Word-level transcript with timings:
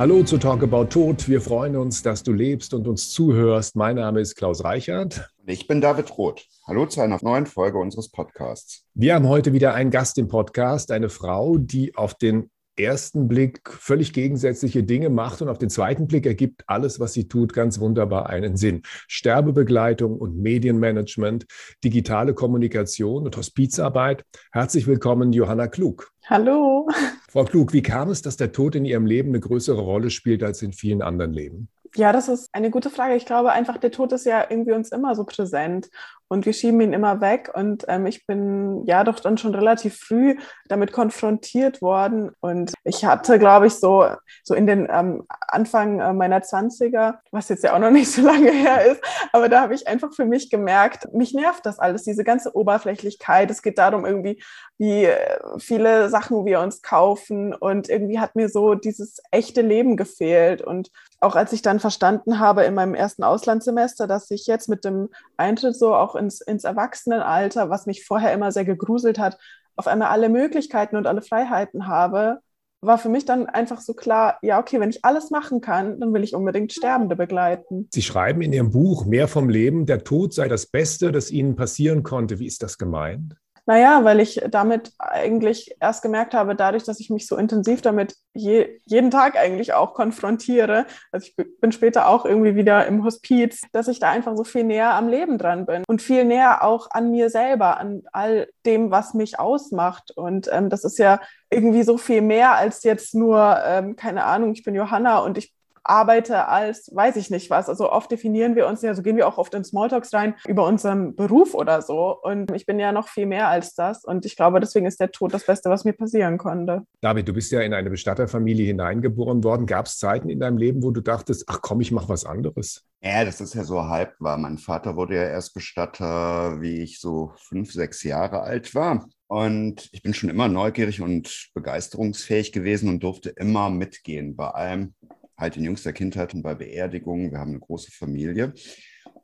Hallo 0.00 0.22
zu 0.22 0.38
Talk 0.38 0.62
About 0.62 0.86
Tod. 0.86 1.28
Wir 1.28 1.42
freuen 1.42 1.76
uns, 1.76 2.02
dass 2.02 2.22
du 2.22 2.32
lebst 2.32 2.72
und 2.72 2.88
uns 2.88 3.10
zuhörst. 3.10 3.76
Mein 3.76 3.96
Name 3.96 4.20
ist 4.20 4.34
Klaus 4.34 4.64
Reichert. 4.64 5.28
Ich 5.44 5.68
bin 5.68 5.82
David 5.82 6.16
Roth. 6.16 6.46
Hallo 6.66 6.86
zu 6.86 7.02
einer 7.02 7.18
neuen 7.20 7.44
Folge 7.44 7.76
unseres 7.76 8.10
Podcasts. 8.10 8.86
Wir 8.94 9.14
haben 9.14 9.28
heute 9.28 9.52
wieder 9.52 9.74
einen 9.74 9.90
Gast 9.90 10.16
im 10.16 10.28
Podcast, 10.28 10.90
eine 10.90 11.10
Frau, 11.10 11.58
die 11.58 11.96
auf 11.96 12.14
den 12.14 12.48
ersten 12.78 13.28
Blick 13.28 13.60
völlig 13.68 14.14
gegensätzliche 14.14 14.82
Dinge 14.82 15.10
macht 15.10 15.42
und 15.42 15.50
auf 15.50 15.58
den 15.58 15.68
zweiten 15.68 16.06
Blick 16.06 16.24
ergibt 16.24 16.62
alles, 16.66 16.98
was 16.98 17.12
sie 17.12 17.28
tut, 17.28 17.52
ganz 17.52 17.78
wunderbar 17.78 18.30
einen 18.30 18.56
Sinn. 18.56 18.80
Sterbebegleitung 19.06 20.16
und 20.16 20.38
Medienmanagement, 20.38 21.44
digitale 21.84 22.32
Kommunikation 22.32 23.24
und 23.24 23.36
Hospizarbeit. 23.36 24.24
Herzlich 24.50 24.86
willkommen, 24.86 25.34
Johanna 25.34 25.68
Klug. 25.68 26.10
Hallo. 26.24 26.88
Frau 27.30 27.44
Klug, 27.44 27.72
wie 27.72 27.82
kam 27.82 28.10
es, 28.10 28.22
dass 28.22 28.36
der 28.36 28.50
Tod 28.50 28.74
in 28.74 28.84
Ihrem 28.84 29.06
Leben 29.06 29.28
eine 29.28 29.38
größere 29.38 29.80
Rolle 29.80 30.10
spielt 30.10 30.42
als 30.42 30.62
in 30.62 30.72
vielen 30.72 31.00
anderen 31.00 31.32
Leben? 31.32 31.68
Ja, 31.94 32.12
das 32.12 32.28
ist 32.28 32.48
eine 32.52 32.70
gute 32.70 32.90
Frage. 32.90 33.14
Ich 33.14 33.24
glaube 33.24 33.52
einfach, 33.52 33.78
der 33.78 33.92
Tod 33.92 34.10
ist 34.12 34.26
ja 34.26 34.44
irgendwie 34.50 34.72
uns 34.72 34.90
immer 34.90 35.14
so 35.14 35.22
präsent 35.22 35.90
und 36.30 36.46
wir 36.46 36.52
schieben 36.52 36.80
ihn 36.80 36.92
immer 36.92 37.20
weg. 37.20 37.50
Und 37.52 37.84
ähm, 37.88 38.06
ich 38.06 38.24
bin 38.24 38.84
ja 38.86 39.02
doch 39.02 39.18
dann 39.18 39.36
schon 39.36 39.52
relativ 39.52 39.98
früh 39.98 40.36
damit 40.68 40.92
konfrontiert 40.92 41.82
worden. 41.82 42.30
Und 42.38 42.72
ich 42.84 43.04
hatte, 43.04 43.40
glaube 43.40 43.66
ich, 43.66 43.74
so, 43.74 44.06
so 44.44 44.54
in 44.54 44.68
den 44.68 44.86
ähm, 44.88 45.24
Anfang 45.48 45.98
äh, 45.98 46.12
meiner 46.12 46.38
20er, 46.38 47.14
was 47.32 47.48
jetzt 47.48 47.64
ja 47.64 47.74
auch 47.74 47.80
noch 47.80 47.90
nicht 47.90 48.12
so 48.12 48.22
lange 48.26 48.52
her 48.52 48.92
ist, 48.92 49.02
aber 49.32 49.48
da 49.48 49.62
habe 49.62 49.74
ich 49.74 49.88
einfach 49.88 50.14
für 50.14 50.24
mich 50.24 50.50
gemerkt, 50.50 51.12
mich 51.12 51.34
nervt 51.34 51.66
das 51.66 51.80
alles, 51.80 52.04
diese 52.04 52.22
ganze 52.22 52.54
Oberflächlichkeit. 52.54 53.50
Es 53.50 53.60
geht 53.60 53.78
darum, 53.78 54.06
irgendwie, 54.06 54.40
wie 54.78 55.06
äh, 55.06 55.36
viele 55.58 56.10
Sachen 56.10 56.46
wir 56.46 56.60
uns 56.60 56.80
kaufen. 56.80 57.54
Und 57.54 57.88
irgendwie 57.88 58.20
hat 58.20 58.36
mir 58.36 58.48
so 58.48 58.76
dieses 58.76 59.20
echte 59.32 59.62
Leben 59.62 59.96
gefehlt. 59.96 60.62
Und 60.62 60.92
auch 61.20 61.34
als 61.34 61.52
ich 61.52 61.62
dann 61.62 61.80
verstanden 61.80 62.38
habe 62.38 62.62
in 62.64 62.74
meinem 62.74 62.94
ersten 62.94 63.24
Auslandssemester, 63.24 64.06
dass 64.06 64.30
ich 64.30 64.46
jetzt 64.46 64.68
mit 64.68 64.84
dem 64.84 65.10
Eintritt 65.36 65.76
so 65.76 65.94
auch 65.94 66.14
ins, 66.20 66.40
ins 66.40 66.64
Erwachsenenalter, 66.64 67.70
was 67.70 67.86
mich 67.86 68.04
vorher 68.04 68.32
immer 68.32 68.52
sehr 68.52 68.64
gegruselt 68.64 69.18
hat, 69.18 69.38
auf 69.76 69.86
einmal 69.86 70.08
alle 70.08 70.28
Möglichkeiten 70.28 70.96
und 70.96 71.06
alle 71.06 71.22
Freiheiten 71.22 71.88
habe, 71.88 72.38
war 72.82 72.98
für 72.98 73.08
mich 73.08 73.24
dann 73.24 73.46
einfach 73.46 73.80
so 73.80 73.92
klar, 73.92 74.38
ja, 74.42 74.58
okay, 74.58 74.80
wenn 74.80 74.90
ich 74.90 75.04
alles 75.04 75.30
machen 75.30 75.60
kann, 75.60 76.00
dann 76.00 76.14
will 76.14 76.22
ich 76.22 76.34
unbedingt 76.34 76.72
Sterbende 76.72 77.16
begleiten. 77.16 77.88
Sie 77.92 78.02
schreiben 78.02 78.40
in 78.40 78.52
Ihrem 78.52 78.70
Buch 78.70 79.04
Mehr 79.04 79.28
vom 79.28 79.48
Leben, 79.50 79.84
der 79.84 80.02
Tod 80.04 80.32
sei 80.32 80.48
das 80.48 80.66
Beste, 80.66 81.12
das 81.12 81.30
Ihnen 81.30 81.56
passieren 81.56 82.02
konnte. 82.02 82.38
Wie 82.38 82.46
ist 82.46 82.62
das 82.62 82.78
gemeint? 82.78 83.36
Naja, 83.70 84.02
weil 84.02 84.18
ich 84.18 84.42
damit 84.50 84.90
eigentlich 84.98 85.76
erst 85.78 86.02
gemerkt 86.02 86.34
habe, 86.34 86.56
dadurch, 86.56 86.82
dass 86.82 86.98
ich 86.98 87.08
mich 87.08 87.28
so 87.28 87.36
intensiv 87.36 87.82
damit 87.82 88.16
je, 88.34 88.80
jeden 88.84 89.12
Tag 89.12 89.36
eigentlich 89.36 89.74
auch 89.74 89.94
konfrontiere, 89.94 90.86
also 91.12 91.28
ich 91.28 91.36
bin 91.60 91.70
später 91.70 92.08
auch 92.08 92.24
irgendwie 92.24 92.56
wieder 92.56 92.84
im 92.88 93.04
Hospiz, 93.04 93.60
dass 93.70 93.86
ich 93.86 94.00
da 94.00 94.10
einfach 94.10 94.36
so 94.36 94.42
viel 94.42 94.64
näher 94.64 94.94
am 94.94 95.06
Leben 95.06 95.38
dran 95.38 95.66
bin 95.66 95.84
und 95.86 96.02
viel 96.02 96.24
näher 96.24 96.64
auch 96.64 96.90
an 96.90 97.12
mir 97.12 97.30
selber, 97.30 97.78
an 97.78 98.02
all 98.10 98.48
dem, 98.66 98.90
was 98.90 99.14
mich 99.14 99.38
ausmacht. 99.38 100.10
Und 100.16 100.48
ähm, 100.50 100.68
das 100.68 100.82
ist 100.82 100.98
ja 100.98 101.20
irgendwie 101.48 101.84
so 101.84 101.96
viel 101.96 102.22
mehr 102.22 102.56
als 102.56 102.82
jetzt 102.82 103.14
nur, 103.14 103.56
ähm, 103.64 103.94
keine 103.94 104.24
Ahnung, 104.24 104.50
ich 104.50 104.64
bin 104.64 104.74
Johanna 104.74 105.20
und 105.20 105.38
ich 105.38 105.54
arbeite 105.90 106.46
als, 106.48 106.90
weiß 106.94 107.16
ich 107.16 107.30
nicht 107.30 107.50
was. 107.50 107.68
Also 107.68 107.90
oft 107.90 108.10
definieren 108.10 108.54
wir 108.54 108.66
uns 108.68 108.80
ja, 108.82 108.94
so 108.94 109.02
gehen 109.02 109.16
wir 109.16 109.26
auch 109.26 109.38
oft 109.38 109.52
in 109.54 109.64
Smalltalks 109.64 110.14
rein, 110.14 110.34
über 110.46 110.64
unseren 110.64 111.16
Beruf 111.16 111.54
oder 111.54 111.82
so. 111.82 112.16
Und 112.22 112.52
ich 112.52 112.64
bin 112.64 112.78
ja 112.78 112.92
noch 112.92 113.08
viel 113.08 113.26
mehr 113.26 113.48
als 113.48 113.74
das. 113.74 114.04
Und 114.04 114.24
ich 114.24 114.36
glaube, 114.36 114.60
deswegen 114.60 114.86
ist 114.86 115.00
der 115.00 115.10
Tod 115.10 115.34
das 115.34 115.44
Beste, 115.44 115.68
was 115.68 115.84
mir 115.84 115.92
passieren 115.92 116.38
konnte. 116.38 116.82
David, 117.00 117.28
du 117.28 117.32
bist 117.32 117.50
ja 117.50 117.60
in 117.60 117.74
eine 117.74 117.90
Bestatterfamilie 117.90 118.66
hineingeboren 118.66 119.42
worden. 119.42 119.66
Gab 119.66 119.86
es 119.86 119.98
Zeiten 119.98 120.30
in 120.30 120.38
deinem 120.38 120.58
Leben, 120.58 120.82
wo 120.82 120.92
du 120.92 121.00
dachtest, 121.00 121.44
ach 121.48 121.60
komm, 121.60 121.80
ich 121.80 121.90
mache 121.90 122.08
was 122.08 122.24
anderes? 122.24 122.84
Ja, 123.02 123.24
das 123.24 123.40
ist 123.40 123.54
ja 123.54 123.64
so 123.64 123.84
halb 123.84 124.14
war. 124.20 124.36
Mein 124.36 124.58
Vater 124.58 124.94
wurde 124.94 125.16
ja 125.16 125.24
erst 125.24 125.54
Bestatter, 125.54 126.60
wie 126.60 126.82
ich 126.82 127.00
so 127.00 127.32
fünf, 127.36 127.72
sechs 127.72 128.02
Jahre 128.04 128.42
alt 128.42 128.74
war. 128.74 129.06
Und 129.26 129.88
ich 129.92 130.02
bin 130.02 130.12
schon 130.12 130.28
immer 130.28 130.48
neugierig 130.48 131.00
und 131.00 131.50
begeisterungsfähig 131.54 132.50
gewesen 132.50 132.88
und 132.88 133.04
durfte 133.04 133.30
immer 133.30 133.70
mitgehen 133.70 134.34
bei 134.34 134.48
allem, 134.48 134.94
halt 135.40 135.56
in 135.56 135.64
jüngster 135.64 135.92
Kindheit 135.92 136.34
und 136.34 136.42
bei 136.42 136.54
Beerdigungen. 136.54 137.32
Wir 137.32 137.38
haben 137.38 137.50
eine 137.50 137.60
große 137.60 137.90
Familie. 137.90 138.52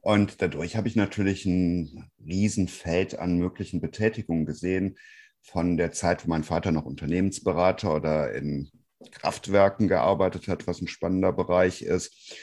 Und 0.00 0.40
dadurch 0.42 0.76
habe 0.76 0.88
ich 0.88 0.96
natürlich 0.96 1.44
ein 1.46 2.10
Riesenfeld 2.24 3.18
an 3.18 3.38
möglichen 3.38 3.80
Betätigungen 3.80 4.46
gesehen. 4.46 4.96
Von 5.42 5.76
der 5.76 5.92
Zeit, 5.92 6.24
wo 6.24 6.30
mein 6.30 6.42
Vater 6.42 6.72
noch 6.72 6.84
Unternehmensberater 6.84 7.94
oder 7.94 8.32
in 8.34 8.68
Kraftwerken 9.12 9.86
gearbeitet 9.86 10.48
hat, 10.48 10.66
was 10.66 10.80
ein 10.80 10.88
spannender 10.88 11.32
Bereich 11.32 11.82
ist, 11.82 12.34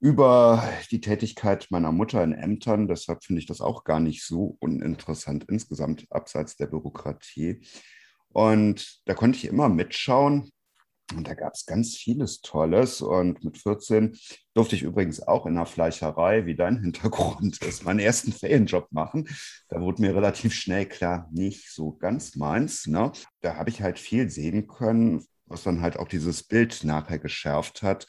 über 0.00 0.62
die 0.90 1.00
Tätigkeit 1.00 1.68
meiner 1.70 1.92
Mutter 1.92 2.22
in 2.22 2.32
Ämtern. 2.32 2.88
Deshalb 2.88 3.24
finde 3.24 3.40
ich 3.40 3.46
das 3.46 3.60
auch 3.60 3.84
gar 3.84 4.00
nicht 4.00 4.24
so 4.24 4.56
uninteressant 4.60 5.44
insgesamt 5.48 6.06
abseits 6.10 6.56
der 6.56 6.66
Bürokratie. 6.66 7.62
Und 8.28 9.00
da 9.06 9.14
konnte 9.14 9.38
ich 9.38 9.46
immer 9.46 9.70
mitschauen, 9.70 10.50
und 11.14 11.28
da 11.28 11.34
gab 11.34 11.54
es 11.54 11.66
ganz 11.66 11.96
vieles 11.96 12.40
Tolles. 12.40 13.00
Und 13.00 13.44
mit 13.44 13.58
14 13.58 14.18
durfte 14.54 14.74
ich 14.74 14.82
übrigens 14.82 15.22
auch 15.22 15.46
in 15.46 15.54
der 15.54 15.66
Fleischerei, 15.66 16.46
wie 16.46 16.56
dein 16.56 16.80
Hintergrund 16.80 17.62
ist, 17.62 17.84
meinen 17.84 18.00
ersten 18.00 18.32
Ferienjob 18.32 18.90
machen. 18.90 19.28
Da 19.68 19.80
wurde 19.80 20.02
mir 20.02 20.14
relativ 20.14 20.52
schnell 20.52 20.86
klar, 20.86 21.28
nicht 21.32 21.70
so 21.72 21.92
ganz 21.92 22.34
meins. 22.34 22.86
Ne? 22.86 23.12
Da 23.40 23.56
habe 23.56 23.70
ich 23.70 23.82
halt 23.82 23.98
viel 23.98 24.28
sehen 24.30 24.66
können, 24.66 25.24
was 25.46 25.62
dann 25.62 25.80
halt 25.80 25.96
auch 25.96 26.08
dieses 26.08 26.42
Bild 26.42 26.82
nachher 26.82 27.20
geschärft 27.20 27.82
hat, 27.82 28.08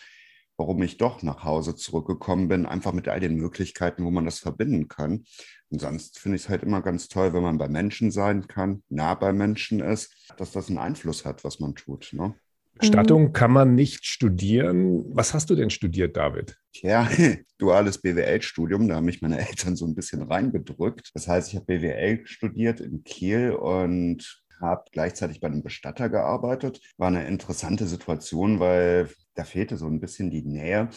warum 0.58 0.82
ich 0.82 0.98
doch 0.98 1.22
nach 1.22 1.44
Hause 1.44 1.76
zurückgekommen 1.76 2.48
bin, 2.48 2.66
einfach 2.66 2.94
mit 2.94 3.08
all 3.08 3.20
den 3.20 3.36
Möglichkeiten, 3.36 4.04
wo 4.04 4.10
man 4.10 4.26
das 4.26 4.40
verbinden 4.40 4.88
kann. 4.88 5.24
Und 5.70 5.82
sonst 5.82 6.18
finde 6.18 6.38
ich 6.38 6.44
es 6.44 6.50
halt 6.50 6.64
immer 6.64 6.82
ganz 6.82 7.10
toll, 7.10 7.34
wenn 7.34 7.44
man 7.44 7.60
bei 7.60 7.68
Menschen 7.68 8.10
sein 8.10 8.48
kann, 8.48 8.82
nah 8.90 9.14
bei 9.14 9.34
Menschen 9.34 9.82
ist, 9.82 10.12
dass 10.38 10.52
das 10.52 10.70
einen 10.70 10.80
Einfluss 10.80 11.26
hat, 11.26 11.44
was 11.44 11.60
man 11.60 11.76
tut. 11.76 12.10
Ne? 12.14 12.34
Bestattung 12.78 13.24
mhm. 13.24 13.34
kann 13.34 13.52
man 13.52 13.76
nicht 13.76 14.06
studieren. 14.06 15.04
Was 15.10 15.34
hast 15.34 15.50
du 15.50 15.56
denn 15.56 15.70
studiert, 15.70 16.18
David? 16.18 16.58
Ja, 16.74 17.10
duales 17.58 18.00
BWL-Studium. 18.00 18.88
Da 18.88 18.96
haben 18.96 19.06
mich 19.06 19.22
meine 19.22 19.40
Eltern 19.40 19.76
so 19.76 19.86
ein 19.86 19.96
bisschen 19.96 20.22
reingedrückt. 20.22 21.12
Das 21.14 21.28
heißt, 21.28 21.50
ich 21.50 21.56
habe 21.56 21.66
BWL 21.66 22.26
studiert 22.26 22.80
in 22.80 23.04
Kiel 23.04 23.52
und 23.52 24.44
habe 24.60 24.86
gleichzeitig 24.92 25.40
bei 25.40 25.48
einem 25.48 25.64
Bestatter 25.64 26.10
gearbeitet. 26.10 26.82
War 26.98 27.08
eine 27.08 27.28
interessante 27.28 27.88
Situation, 27.88 28.60
weil 28.60 29.10
da 29.36 29.44
fehlte 29.44 29.78
so 29.78 29.88
ein 29.88 30.00
bisschen 30.00 30.32
die 30.32 30.44
Nähe. 30.44 30.90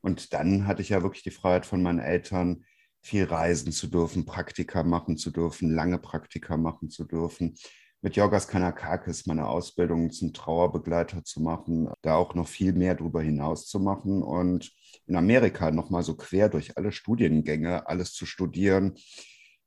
Und 0.00 0.32
dann 0.32 0.66
hatte 0.66 0.82
ich 0.82 0.90
ja 0.90 1.02
wirklich 1.02 1.24
die 1.24 1.30
Freiheit 1.30 1.66
von 1.66 1.82
meinen 1.82 1.98
Eltern, 1.98 2.64
viel 3.00 3.24
reisen 3.24 3.72
zu 3.72 3.86
dürfen, 3.86 4.26
Praktika 4.26 4.82
machen 4.82 5.16
zu 5.16 5.30
dürfen, 5.30 5.70
lange 5.70 5.98
Praktika 5.98 6.56
machen 6.56 6.90
zu 6.90 7.04
dürfen 7.04 7.54
mit 8.00 8.16
Jorgas 8.16 8.46
Kanakakis 8.46 9.26
meine 9.26 9.48
Ausbildung 9.48 10.10
zum 10.10 10.32
Trauerbegleiter 10.32 11.24
zu 11.24 11.40
machen, 11.40 11.88
da 12.02 12.14
auch 12.16 12.34
noch 12.34 12.46
viel 12.46 12.72
mehr 12.72 12.94
darüber 12.94 13.22
hinaus 13.22 13.66
zu 13.66 13.80
machen 13.80 14.22
und 14.22 14.72
in 15.06 15.16
Amerika 15.16 15.70
nochmal 15.70 16.02
so 16.02 16.16
quer 16.16 16.48
durch 16.48 16.76
alle 16.76 16.92
Studiengänge 16.92 17.88
alles 17.88 18.12
zu 18.12 18.24
studieren, 18.24 18.94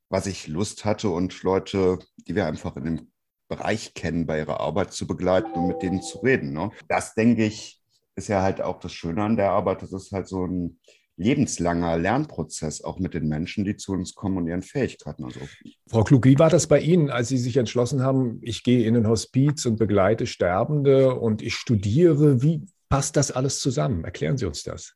was 0.10 0.28
ich 0.28 0.48
Lust 0.48 0.86
hatte 0.86 1.10
und 1.10 1.44
Leute, 1.44 2.00
die 2.28 2.36
wir 2.36 2.46
einfach 2.46 2.76
in 2.78 2.86
dem 2.86 3.12
Bereich 3.50 3.94
kennen, 3.94 4.26
bei 4.26 4.40
ihrer 4.40 4.62
Arbeit 4.62 4.94
zu 4.94 5.06
begleiten 5.06 5.52
und 5.52 5.68
mit 5.68 5.82
denen 5.82 6.02
zu 6.02 6.20
reden. 6.20 6.54
Ne? 6.54 6.72
Das, 6.88 7.14
denke 7.16 7.44
ich, 7.44 7.82
ist 8.16 8.30
ja 8.30 8.42
halt 8.42 8.62
auch 8.62 8.80
das 8.80 8.94
Schöne 8.94 9.24
an 9.24 9.36
der 9.36 9.52
Arbeit. 9.52 9.82
Das 9.82 9.92
ist 9.92 10.12
halt 10.14 10.28
so 10.28 10.46
ein 10.46 10.80
lebenslanger 11.22 11.98
Lernprozess, 11.98 12.84
auch 12.84 13.00
mit 13.00 13.14
den 13.14 13.28
Menschen, 13.28 13.64
die 13.64 13.78
zu 13.78 13.94
uns 13.94 14.16
kommen 14.16 14.38
und 14.38 14.48
ihren 14.48 14.62
Fähigkeiten. 14.62 15.24
Also. 15.26 15.40
Frau 15.88 16.04
Klug, 16.04 16.26
wie 16.26 16.40
war 16.40 16.50
das 16.50 16.68
bei 16.68 16.80
Ihnen, 16.80 17.10
als 17.10 17.30
Sie 17.30 17.38
sich 17.38 17.58
entschlossen 17.58 18.02
haben, 18.02 18.40
ich 18.42 18.64
gehe 18.64 18.86
in 18.86 18.98
ein 18.98 19.08
Hospiz 19.08 19.66
und 19.66 19.78
begleite 19.78 20.26
Sterbende 20.26 21.16
und 21.16 21.42
ich 21.42 21.56
studiere? 21.56 22.42
Wie 22.42 22.66
passt 22.90 23.16
das 23.16 23.32
alles 23.32 23.60
zusammen? 23.60 24.04
Erklären 24.04 24.38
Sie 24.38 24.46
uns 24.46 24.64
das. 24.64 24.96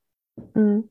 Mhm. 0.54 0.90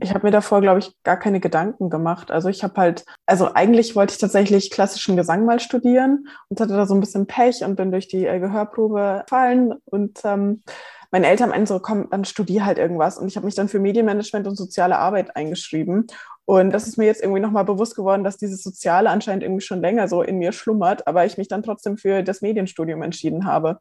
Ich 0.00 0.14
habe 0.14 0.26
mir 0.26 0.30
davor, 0.30 0.60
glaube 0.60 0.78
ich, 0.78 0.94
gar 1.02 1.18
keine 1.18 1.40
Gedanken 1.40 1.90
gemacht. 1.90 2.30
Also 2.30 2.48
ich 2.48 2.62
habe 2.62 2.80
halt, 2.80 3.04
also 3.26 3.52
eigentlich 3.52 3.94
wollte 3.94 4.12
ich 4.12 4.18
tatsächlich 4.18 4.70
klassischen 4.70 5.16
Gesang 5.16 5.44
mal 5.44 5.60
studieren 5.60 6.28
und 6.48 6.60
hatte 6.60 6.74
da 6.74 6.86
so 6.86 6.94
ein 6.94 7.00
bisschen 7.00 7.26
Pech 7.26 7.62
und 7.62 7.76
bin 7.76 7.90
durch 7.90 8.08
die 8.08 8.26
äh, 8.26 8.40
Gehörprobe 8.40 9.22
gefallen 9.24 9.74
und 9.84 10.20
ähm, 10.24 10.62
meine 11.10 11.26
Eltern 11.26 11.50
meinten 11.50 11.66
so, 11.66 11.78
komm, 11.78 12.08
dann 12.10 12.24
studier 12.24 12.64
halt 12.64 12.78
irgendwas. 12.78 13.18
Und 13.18 13.28
ich 13.28 13.36
habe 13.36 13.46
mich 13.46 13.54
dann 13.54 13.68
für 13.68 13.78
Medienmanagement 13.78 14.46
und 14.46 14.56
soziale 14.56 14.98
Arbeit 14.98 15.36
eingeschrieben. 15.36 16.06
Und 16.44 16.70
das 16.72 16.86
ist 16.86 16.96
mir 16.96 17.06
jetzt 17.06 17.22
irgendwie 17.22 17.40
nochmal 17.40 17.64
bewusst 17.64 17.96
geworden, 17.96 18.24
dass 18.24 18.36
dieses 18.36 18.62
Soziale 18.62 19.10
anscheinend 19.10 19.42
irgendwie 19.42 19.64
schon 19.64 19.80
länger 19.80 20.08
so 20.08 20.22
in 20.22 20.38
mir 20.38 20.52
schlummert, 20.52 21.06
aber 21.06 21.26
ich 21.26 21.38
mich 21.38 21.48
dann 21.48 21.62
trotzdem 21.62 21.96
für 21.96 22.22
das 22.22 22.40
Medienstudium 22.40 23.02
entschieden 23.02 23.46
habe. 23.46 23.80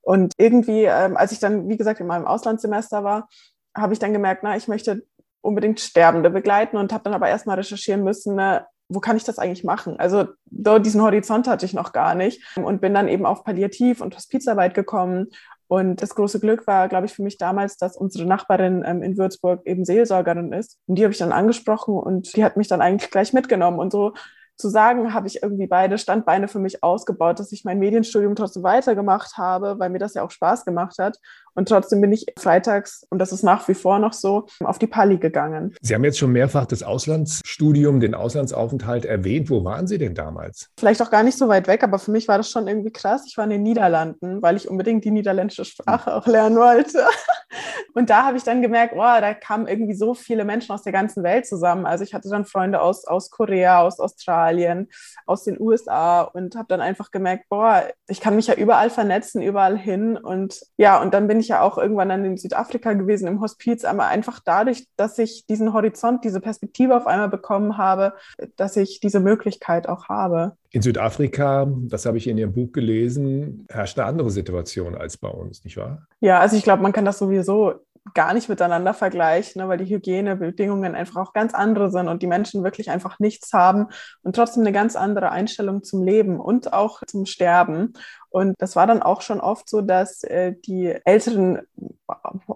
Und 0.00 0.32
irgendwie, 0.38 0.84
ähm, 0.84 1.16
als 1.16 1.32
ich 1.32 1.40
dann, 1.40 1.68
wie 1.68 1.76
gesagt, 1.76 2.00
in 2.00 2.06
meinem 2.06 2.26
Auslandssemester 2.26 3.04
war, 3.04 3.28
habe 3.76 3.92
ich 3.92 3.98
dann 3.98 4.12
gemerkt, 4.12 4.42
na, 4.42 4.56
ich 4.56 4.68
möchte 4.68 5.02
unbedingt 5.42 5.80
Sterbende 5.80 6.30
begleiten 6.30 6.76
und 6.76 6.92
habe 6.92 7.04
dann 7.04 7.14
aber 7.14 7.28
erstmal 7.28 7.56
recherchieren 7.56 8.02
müssen, 8.02 8.34
ne, 8.34 8.66
wo 8.88 9.00
kann 9.00 9.16
ich 9.16 9.24
das 9.24 9.38
eigentlich 9.38 9.64
machen? 9.64 9.98
Also 9.98 10.26
diesen 10.46 11.02
Horizont 11.02 11.48
hatte 11.48 11.66
ich 11.66 11.74
noch 11.74 11.92
gar 11.92 12.14
nicht 12.14 12.40
und 12.56 12.80
bin 12.80 12.94
dann 12.94 13.08
eben 13.08 13.26
auf 13.26 13.44
Palliativ- 13.44 14.00
und 14.00 14.14
Hospizarbeit 14.14 14.74
gekommen 14.74 15.28
Und 15.68 16.00
das 16.00 16.14
große 16.14 16.40
Glück 16.40 16.66
war, 16.66 16.88
glaube 16.88 17.06
ich, 17.06 17.14
für 17.14 17.22
mich 17.22 17.38
damals, 17.38 17.76
dass 17.76 17.96
unsere 17.96 18.24
Nachbarin 18.26 18.84
ähm, 18.86 19.02
in 19.02 19.18
Würzburg 19.18 19.66
eben 19.66 19.84
Seelsorgerin 19.84 20.52
ist. 20.52 20.78
Und 20.86 20.96
die 20.96 21.04
habe 21.04 21.12
ich 21.12 21.18
dann 21.18 21.32
angesprochen 21.32 21.94
und 21.94 22.36
die 22.36 22.44
hat 22.44 22.56
mich 22.56 22.68
dann 22.68 22.80
eigentlich 22.80 23.10
gleich 23.10 23.32
mitgenommen. 23.32 23.78
Und 23.78 23.92
so 23.92 24.12
zu 24.56 24.68
sagen, 24.68 25.12
habe 25.12 25.26
ich 25.26 25.42
irgendwie 25.42 25.66
beide 25.66 25.98
Standbeine 25.98 26.48
für 26.48 26.58
mich 26.58 26.82
ausgebaut, 26.82 27.38
dass 27.38 27.52
ich 27.52 27.64
mein 27.64 27.78
Medienstudium 27.78 28.34
trotzdem 28.34 28.62
weitergemacht 28.62 29.36
habe, 29.36 29.78
weil 29.78 29.90
mir 29.90 29.98
das 29.98 30.14
ja 30.14 30.22
auch 30.22 30.30
Spaß 30.30 30.64
gemacht 30.64 30.96
hat. 30.98 31.18
Und 31.56 31.68
trotzdem 31.68 32.00
bin 32.00 32.12
ich 32.12 32.26
freitags, 32.38 33.06
und 33.10 33.18
das 33.18 33.32
ist 33.32 33.42
nach 33.42 33.66
wie 33.66 33.74
vor 33.74 33.98
noch 33.98 34.12
so, 34.12 34.46
auf 34.62 34.78
die 34.78 34.86
Pali 34.86 35.18
gegangen. 35.18 35.74
Sie 35.80 35.94
haben 35.94 36.04
jetzt 36.04 36.18
schon 36.18 36.32
mehrfach 36.32 36.66
das 36.66 36.82
Auslandsstudium, 36.82 37.98
den 37.98 38.14
Auslandsaufenthalt 38.14 39.04
erwähnt. 39.04 39.50
Wo 39.50 39.64
waren 39.64 39.86
Sie 39.86 39.98
denn 39.98 40.14
damals? 40.14 40.68
Vielleicht 40.78 41.02
auch 41.02 41.10
gar 41.10 41.22
nicht 41.22 41.38
so 41.38 41.48
weit 41.48 41.66
weg, 41.66 41.82
aber 41.82 41.98
für 41.98 42.10
mich 42.10 42.28
war 42.28 42.36
das 42.36 42.50
schon 42.50 42.68
irgendwie 42.68 42.92
krass. 42.92 43.24
Ich 43.26 43.36
war 43.36 43.44
in 43.44 43.50
den 43.50 43.62
Niederlanden, 43.62 44.42
weil 44.42 44.56
ich 44.56 44.68
unbedingt 44.68 45.04
die 45.04 45.10
niederländische 45.10 45.64
Sprache 45.64 46.14
auch 46.14 46.26
lernen 46.26 46.56
wollte. 46.56 47.04
Und 47.94 48.10
da 48.10 48.26
habe 48.26 48.36
ich 48.36 48.42
dann 48.42 48.60
gemerkt, 48.60 48.92
oh, 48.94 48.98
da 48.98 49.32
kamen 49.32 49.66
irgendwie 49.66 49.94
so 49.94 50.12
viele 50.14 50.44
Menschen 50.44 50.72
aus 50.72 50.82
der 50.82 50.92
ganzen 50.92 51.22
Welt 51.22 51.46
zusammen. 51.46 51.86
Also 51.86 52.04
ich 52.04 52.12
hatte 52.12 52.28
dann 52.28 52.44
Freunde 52.44 52.82
aus, 52.82 53.06
aus 53.06 53.30
Korea, 53.30 53.80
aus 53.80 53.98
Australien, 53.98 54.88
aus 55.24 55.44
den 55.44 55.58
USA 55.58 56.22
und 56.22 56.56
habe 56.56 56.66
dann 56.68 56.82
einfach 56.82 57.10
gemerkt, 57.10 57.48
boah, 57.48 57.84
ich 58.08 58.20
kann 58.20 58.36
mich 58.36 58.48
ja 58.48 58.54
überall 58.54 58.90
vernetzen, 58.90 59.40
überall 59.40 59.78
hin. 59.78 60.18
Und 60.18 60.60
ja, 60.76 61.00
und 61.00 61.14
dann 61.14 61.26
bin 61.26 61.40
ich 61.40 61.45
ich 61.46 61.50
ja 61.50 61.62
auch 61.62 61.78
irgendwann 61.78 62.08
dann 62.08 62.24
in 62.24 62.36
Südafrika 62.36 62.92
gewesen 62.92 63.28
im 63.28 63.40
Hospiz, 63.40 63.84
aber 63.84 64.06
einfach 64.06 64.40
dadurch, 64.44 64.86
dass 64.96 65.18
ich 65.18 65.46
diesen 65.46 65.72
Horizont, 65.72 66.24
diese 66.24 66.40
Perspektive 66.40 66.96
auf 66.96 67.06
einmal 67.06 67.28
bekommen 67.28 67.78
habe, 67.78 68.14
dass 68.56 68.76
ich 68.76 69.00
diese 69.00 69.20
Möglichkeit 69.20 69.88
auch 69.88 70.08
habe. 70.08 70.56
In 70.70 70.82
Südafrika, 70.82 71.66
das 71.88 72.04
habe 72.04 72.18
ich 72.18 72.26
in 72.26 72.36
Ihrem 72.36 72.52
Buch 72.52 72.72
gelesen, 72.72 73.66
herrscht 73.70 73.98
eine 73.98 74.08
andere 74.08 74.30
Situation 74.30 74.96
als 74.96 75.16
bei 75.16 75.28
uns, 75.28 75.64
nicht 75.64 75.76
wahr? 75.76 76.06
Ja, 76.20 76.40
also 76.40 76.56
ich 76.56 76.64
glaube, 76.64 76.82
man 76.82 76.92
kann 76.92 77.04
das 77.04 77.18
sowieso 77.18 77.74
gar 78.14 78.34
nicht 78.34 78.48
miteinander 78.48 78.94
vergleichen, 78.94 79.62
ne, 79.62 79.68
weil 79.68 79.78
die 79.78 79.92
Hygienebedingungen 79.92 80.94
einfach 80.94 81.16
auch 81.16 81.32
ganz 81.32 81.54
andere 81.54 81.90
sind 81.90 82.08
und 82.08 82.22
die 82.22 82.26
Menschen 82.26 82.64
wirklich 82.64 82.90
einfach 82.90 83.18
nichts 83.18 83.52
haben 83.52 83.88
und 84.22 84.36
trotzdem 84.36 84.62
eine 84.62 84.72
ganz 84.72 84.96
andere 84.96 85.30
Einstellung 85.30 85.82
zum 85.82 86.04
Leben 86.04 86.40
und 86.40 86.72
auch 86.72 87.02
zum 87.06 87.26
Sterben. 87.26 87.94
Und 88.30 88.54
das 88.58 88.76
war 88.76 88.86
dann 88.86 89.02
auch 89.02 89.22
schon 89.22 89.40
oft 89.40 89.68
so, 89.68 89.80
dass 89.80 90.22
äh, 90.24 90.54
die 90.64 90.94
Älteren 91.04 91.62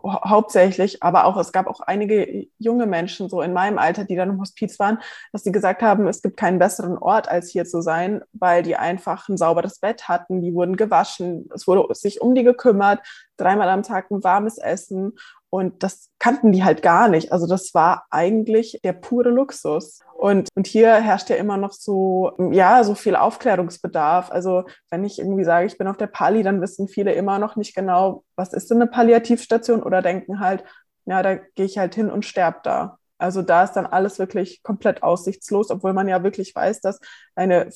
hauptsächlich, 0.04 1.02
aber 1.02 1.24
auch 1.24 1.36
es 1.36 1.52
gab 1.52 1.66
auch 1.66 1.80
einige 1.80 2.46
junge 2.58 2.86
Menschen 2.86 3.28
so 3.28 3.42
in 3.42 3.52
meinem 3.52 3.78
Alter, 3.78 4.04
die 4.04 4.16
dann 4.16 4.30
im 4.30 4.40
Hospiz 4.40 4.78
waren, 4.78 4.98
dass 5.32 5.42
sie 5.42 5.52
gesagt 5.52 5.82
haben, 5.82 6.06
es 6.06 6.22
gibt 6.22 6.36
keinen 6.36 6.58
besseren 6.58 6.96
Ort 6.98 7.28
als 7.28 7.50
hier 7.50 7.64
zu 7.64 7.80
sein, 7.80 8.22
weil 8.32 8.62
die 8.62 8.76
einfach 8.76 9.28
ein 9.28 9.36
sauberes 9.36 9.78
Bett 9.78 10.08
hatten, 10.08 10.40
die 10.40 10.54
wurden 10.54 10.76
gewaschen, 10.76 11.48
es 11.54 11.66
wurde 11.66 11.92
sich 11.94 12.20
um 12.20 12.34
die 12.34 12.44
gekümmert, 12.44 13.00
dreimal 13.36 13.68
am 13.68 13.82
Tag 13.82 14.10
ein 14.10 14.22
warmes 14.22 14.58
Essen 14.58 15.14
und 15.50 15.82
das 15.82 16.10
kannten 16.20 16.52
die 16.52 16.62
halt 16.62 16.80
gar 16.80 17.08
nicht. 17.08 17.32
Also 17.32 17.48
das 17.48 17.74
war 17.74 18.06
eigentlich 18.10 18.80
der 18.84 18.92
pure 18.92 19.30
Luxus. 19.30 20.00
Und, 20.16 20.48
und 20.54 20.68
hier 20.68 20.94
herrscht 20.94 21.28
ja 21.28 21.36
immer 21.36 21.56
noch 21.56 21.72
so, 21.72 22.32
ja, 22.52 22.84
so 22.84 22.94
viel 22.94 23.16
Aufklärungsbedarf. 23.16 24.30
Also 24.30 24.64
wenn 24.90 25.02
ich 25.02 25.18
irgendwie 25.18 25.44
sage, 25.44 25.66
ich 25.66 25.76
bin 25.76 25.88
auf 25.88 25.96
der 25.96 26.06
Pali, 26.06 26.44
dann 26.44 26.60
wissen 26.60 26.86
viele 26.86 27.12
immer 27.12 27.40
noch 27.40 27.56
nicht 27.56 27.74
genau, 27.74 28.22
was 28.36 28.52
ist 28.52 28.70
denn 28.70 28.80
eine 28.80 28.90
Palliativstation 28.90 29.82
oder 29.82 30.02
denken 30.02 30.38
halt, 30.38 30.62
ja, 31.06 31.22
da 31.22 31.34
gehe 31.34 31.66
ich 31.66 31.78
halt 31.78 31.96
hin 31.96 32.10
und 32.10 32.24
sterbe 32.24 32.60
da. 32.62 32.98
Also 33.18 33.42
da 33.42 33.64
ist 33.64 33.72
dann 33.72 33.86
alles 33.86 34.18
wirklich 34.18 34.62
komplett 34.62 35.02
aussichtslos, 35.02 35.70
obwohl 35.70 35.92
man 35.92 36.08
ja 36.08 36.22
wirklich 36.22 36.54
weiß, 36.54 36.80
dass 36.80 37.00
eine 37.34 37.68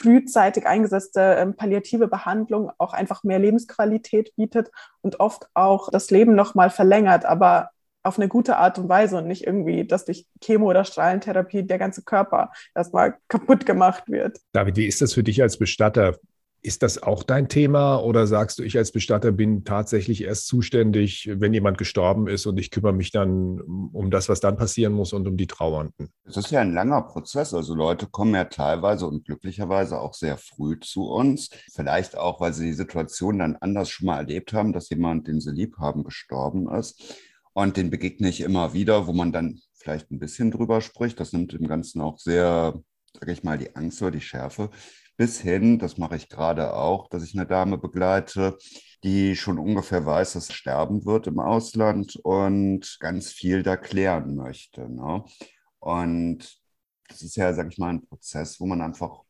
frühzeitig 0.00 0.66
eingesetzte 0.66 1.20
ähm, 1.38 1.54
palliative 1.54 2.08
Behandlung 2.08 2.72
auch 2.78 2.92
einfach 2.92 3.22
mehr 3.22 3.38
Lebensqualität 3.38 4.34
bietet 4.36 4.70
und 5.02 5.20
oft 5.20 5.46
auch 5.54 5.90
das 5.90 6.10
Leben 6.10 6.34
nochmal 6.34 6.70
verlängert, 6.70 7.24
aber 7.24 7.70
auf 8.02 8.18
eine 8.18 8.28
gute 8.28 8.56
Art 8.56 8.78
und 8.78 8.88
Weise 8.88 9.18
und 9.18 9.26
nicht 9.26 9.46
irgendwie, 9.46 9.86
dass 9.86 10.06
durch 10.06 10.26
Chemo- 10.42 10.68
oder 10.68 10.84
Strahlentherapie 10.84 11.64
der 11.64 11.78
ganze 11.78 12.02
Körper 12.02 12.50
erstmal 12.74 13.16
kaputt 13.28 13.66
gemacht 13.66 14.04
wird. 14.06 14.38
David, 14.52 14.76
wie 14.76 14.86
ist 14.86 15.02
das 15.02 15.12
für 15.12 15.22
dich 15.22 15.42
als 15.42 15.58
Bestatter? 15.58 16.16
Ist 16.62 16.82
das 16.82 17.02
auch 17.02 17.22
dein 17.22 17.48
Thema 17.48 17.96
oder 17.96 18.26
sagst 18.26 18.58
du, 18.58 18.62
ich 18.62 18.76
als 18.76 18.92
Bestatter 18.92 19.32
bin 19.32 19.64
tatsächlich 19.64 20.24
erst 20.24 20.46
zuständig, 20.46 21.30
wenn 21.32 21.54
jemand 21.54 21.78
gestorben 21.78 22.28
ist 22.28 22.44
und 22.44 22.58
ich 22.58 22.70
kümmere 22.70 22.92
mich 22.92 23.10
dann 23.12 23.60
um 23.60 24.10
das, 24.10 24.28
was 24.28 24.40
dann 24.40 24.58
passieren 24.58 24.92
muss 24.92 25.14
und 25.14 25.26
um 25.26 25.38
die 25.38 25.46
Trauernden? 25.46 26.10
Es 26.24 26.36
ist 26.36 26.50
ja 26.50 26.60
ein 26.60 26.74
langer 26.74 27.00
Prozess. 27.02 27.54
Also 27.54 27.74
Leute 27.74 28.06
kommen 28.06 28.34
ja 28.34 28.44
teilweise 28.44 29.06
und 29.06 29.24
glücklicherweise 29.24 29.98
auch 29.98 30.12
sehr 30.12 30.36
früh 30.36 30.78
zu 30.80 31.08
uns. 31.08 31.48
Vielleicht 31.72 32.18
auch, 32.18 32.40
weil 32.40 32.52
sie 32.52 32.66
die 32.66 32.72
Situation 32.74 33.38
dann 33.38 33.56
anders 33.56 33.88
schon 33.88 34.06
mal 34.06 34.18
erlebt 34.18 34.52
haben, 34.52 34.74
dass 34.74 34.90
jemand, 34.90 35.28
den 35.28 35.40
sie 35.40 35.52
lieb 35.52 35.78
haben, 35.78 36.04
gestorben 36.04 36.70
ist. 36.74 37.16
Und 37.54 37.78
den 37.78 37.88
begegne 37.88 38.28
ich 38.28 38.42
immer 38.42 38.74
wieder, 38.74 39.06
wo 39.06 39.12
man 39.14 39.32
dann 39.32 39.60
vielleicht 39.72 40.10
ein 40.10 40.18
bisschen 40.18 40.50
drüber 40.50 40.82
spricht. 40.82 41.18
Das 41.20 41.32
nimmt 41.32 41.52
dem 41.52 41.66
Ganzen 41.66 42.00
auch 42.02 42.18
sehr, 42.18 42.80
sage 43.18 43.32
ich 43.32 43.42
mal, 43.42 43.58
die 43.58 43.74
Angst 43.74 44.02
oder 44.02 44.10
die 44.10 44.20
Schärfe 44.20 44.70
bis 45.20 45.38
hin, 45.38 45.78
das 45.78 45.98
mache 45.98 46.16
ich 46.16 46.30
gerade 46.30 46.72
auch, 46.72 47.06
dass 47.10 47.22
ich 47.22 47.34
eine 47.34 47.46
Dame 47.46 47.76
begleite, 47.76 48.56
die 49.04 49.36
schon 49.36 49.58
ungefähr 49.58 50.06
weiß, 50.06 50.32
dass 50.32 50.50
sterben 50.50 51.04
wird 51.04 51.26
im 51.26 51.40
Ausland 51.40 52.16
und 52.22 52.96
ganz 53.00 53.30
viel 53.30 53.62
da 53.62 53.76
klären 53.76 54.34
möchte. 54.34 54.90
Ne? 54.90 55.22
Und 55.78 56.58
das 57.06 57.20
ist 57.20 57.36
ja, 57.36 57.52
sag 57.52 57.70
ich 57.70 57.76
mal, 57.76 57.90
ein 57.90 58.06
Prozess, 58.06 58.60
wo 58.60 58.66
man 58.66 58.80
einfach 58.80 59.20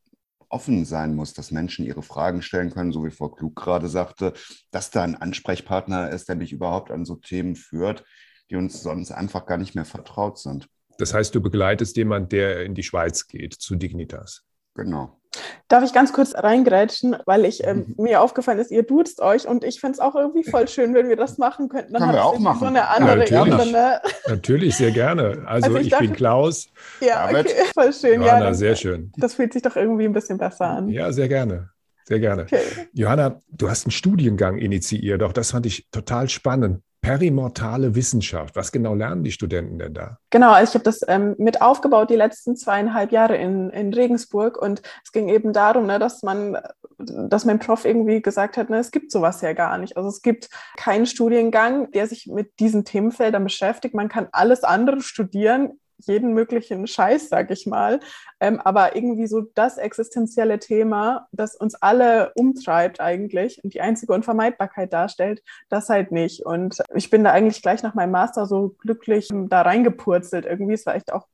offen 0.49 0.85
sein 0.85 1.17
muss, 1.17 1.35
dass 1.35 1.51
Menschen 1.51 1.85
ihre 1.85 2.05
Fragen 2.05 2.41
stellen 2.41 2.71
können, 2.71 2.93
so 2.93 3.05
wie 3.05 3.11
Frau 3.11 3.29
Klug 3.29 3.57
gerade 3.57 3.89
sagte, 3.89 4.33
dass 4.71 4.93
da 4.93 5.03
ein 5.03 5.17
Ansprechpartner 5.17 6.11
ist, 6.11 6.29
der 6.29 6.37
mich 6.37 6.53
überhaupt 6.53 6.93
an 6.93 7.05
so 7.05 7.17
Themen 7.17 7.57
führt, 7.57 8.05
die 8.49 8.55
uns 8.55 8.81
sonst 8.81 9.11
einfach 9.11 9.45
gar 9.45 9.59
nicht 9.59 9.75
mehr 9.75 9.85
vertraut 9.85 10.39
sind. 10.39 10.69
Das 10.99 11.15
heißt, 11.15 11.35
du 11.35 11.41
begleitest 11.41 11.97
jemanden, 11.97 12.29
der 12.29 12.63
in 12.65 12.77
die 12.77 12.85
Schweiz 12.85 13.27
geht, 13.27 13.55
zu 13.55 13.75
Dignitas. 13.75 14.45
Genau. 14.77 15.20
Darf 15.69 15.85
ich 15.85 15.93
ganz 15.93 16.13
kurz 16.13 16.35
reingrätschen, 16.35 17.17
weil 17.25 17.45
ich 17.45 17.65
ähm, 17.65 17.95
mhm. 17.97 18.05
mir 18.05 18.21
aufgefallen 18.21 18.59
ist, 18.59 18.71
ihr 18.71 18.83
duzt 18.83 19.21
euch 19.21 19.47
und 19.47 19.63
ich 19.63 19.81
finde 19.81 19.95
es 19.95 20.01
auch 20.01 20.17
irgendwie 20.17 20.43
voll 20.43 20.67
schön, 20.67 20.95
wenn 20.95 21.09
wir 21.09 21.17
das 21.17 21.39
machen 21.39 21.69
könnten. 21.69 21.93
Dann 21.93 22.03
Können 22.03 22.15
wir 22.15 22.25
auch 22.25 22.39
machen. 22.39 22.61
So 22.61 22.67
eine 22.67 22.89
andere 22.89 23.19
natürlich. 23.19 23.55
Ebene. 23.55 24.01
Natürlich, 24.27 24.77
sehr 24.77 24.91
gerne. 24.91 25.43
Also, 25.47 25.67
also 25.67 25.77
ich, 25.79 25.85
ich 25.85 25.91
dachte, 25.91 26.05
bin 26.05 26.15
Klaus. 26.15 26.69
Ja, 27.01 27.29
okay, 27.29 27.47
voll 27.75 27.93
schön. 27.93 28.23
Johanna, 28.23 28.47
ja, 28.47 28.55
sehr 28.55 28.75
schön. 28.75 29.13
Das 29.17 29.35
fühlt 29.35 29.53
sich 29.53 29.63
doch 29.63 29.77
irgendwie 29.77 30.05
ein 30.05 30.13
bisschen 30.13 30.39
besser 30.39 30.67
an. 30.67 30.89
Ja, 30.89 31.13
sehr 31.13 31.29
gerne. 31.29 31.71
Sehr 32.05 32.19
gerne. 32.19 32.43
Okay. 32.43 32.63
Johanna, 32.93 33.41
du 33.51 33.71
hast 33.71 33.87
einen 33.87 33.93
Studiengang 33.93 34.59
initiiert, 34.59 35.23
auch 35.23 35.33
das 35.33 35.53
fand 35.53 35.67
ich 35.67 35.89
total 35.93 36.29
spannend. 36.29 36.83
Perimortale 37.03 37.95
Wissenschaft. 37.95 38.57
Was 38.57 38.73
genau 38.73 38.95
lernen 38.95 39.25
die 39.25 39.33
Studenten 39.33 39.79
denn 39.79 39.95
da? 39.95 40.19
Genau, 40.29 40.53
also 40.53 40.71
ich 40.71 40.75
habe 40.75 40.85
das 40.85 41.01
ähm, 41.09 41.35
mit 41.39 41.63
aufgebaut 41.63 42.11
die 42.11 42.17
letzten 42.17 42.57
zweieinhalb 42.57 43.11
Jahre 43.11 43.37
in, 43.37 43.71
in 43.71 43.95
Regensburg 43.95 44.61
und 44.61 44.83
es 45.03 45.13
ging 45.13 45.29
eben 45.29 45.53
darum, 45.53 45.87
ne, 45.87 45.99
dass 45.99 46.23
man, 46.23 46.59
dass 46.99 47.47
mein 47.47 47.59
Prof 47.59 47.87
irgendwie 47.87 48.21
gesagt 48.21 48.57
hat, 48.59 48.69
ne, 48.69 48.79
es 48.79 48.91
gibt 48.91 49.13
sowas 49.13 49.41
ja 49.41 49.55
gar 49.55 49.79
nicht. 49.79 49.97
Also 49.97 50.11
es 50.11 50.21
gibt 50.21 50.51
keinen 50.77 51.07
Studiengang, 51.07 51.91
der 51.93 52.07
sich 52.07 52.27
mit 52.27 52.61
diesen 52.61 52.85
Themenfeldern 52.85 53.45
beschäftigt. 53.45 53.95
Man 53.95 54.09
kann 54.09 54.29
alles 54.33 54.63
andere 54.63 55.01
studieren 55.01 55.81
jeden 56.07 56.35
möglichen 56.35 56.87
Scheiß, 56.87 57.29
sag 57.29 57.51
ich 57.51 57.67
mal. 57.67 58.01
Ähm, 58.41 58.61
aber 58.61 58.97
irgendwie 58.97 59.27
so 59.27 59.43
das 59.55 59.79
existenzielle 59.79 60.59
Thema, 60.59 61.29
das 61.33 61.57
uns 61.57 61.75
alle 61.75 62.33
umtreibt 62.35 63.01
eigentlich 63.01 63.63
und 63.63 63.75
die 63.75 63.81
einzige 63.81 64.13
Unvermeidbarkeit 64.13 64.93
darstellt, 64.93 65.43
das 65.69 65.89
halt 65.89 66.13
nicht. 66.13 66.45
Und 66.45 66.83
ich 66.95 67.11
bin 67.11 67.25
da 67.25 67.33
eigentlich 67.33 67.63
gleich 67.63 67.83
nach 67.83 67.95
meinem 67.95 68.13
Master 68.13 68.47
so 68.47 68.75
glücklich 68.79 69.29
da 69.33 69.63
reingepurzelt. 69.63 70.47
Irgendwie, 70.47 70.75
es 70.75 70.87
war 70.87 70.95
echt 70.95 71.13
auch 71.13 71.27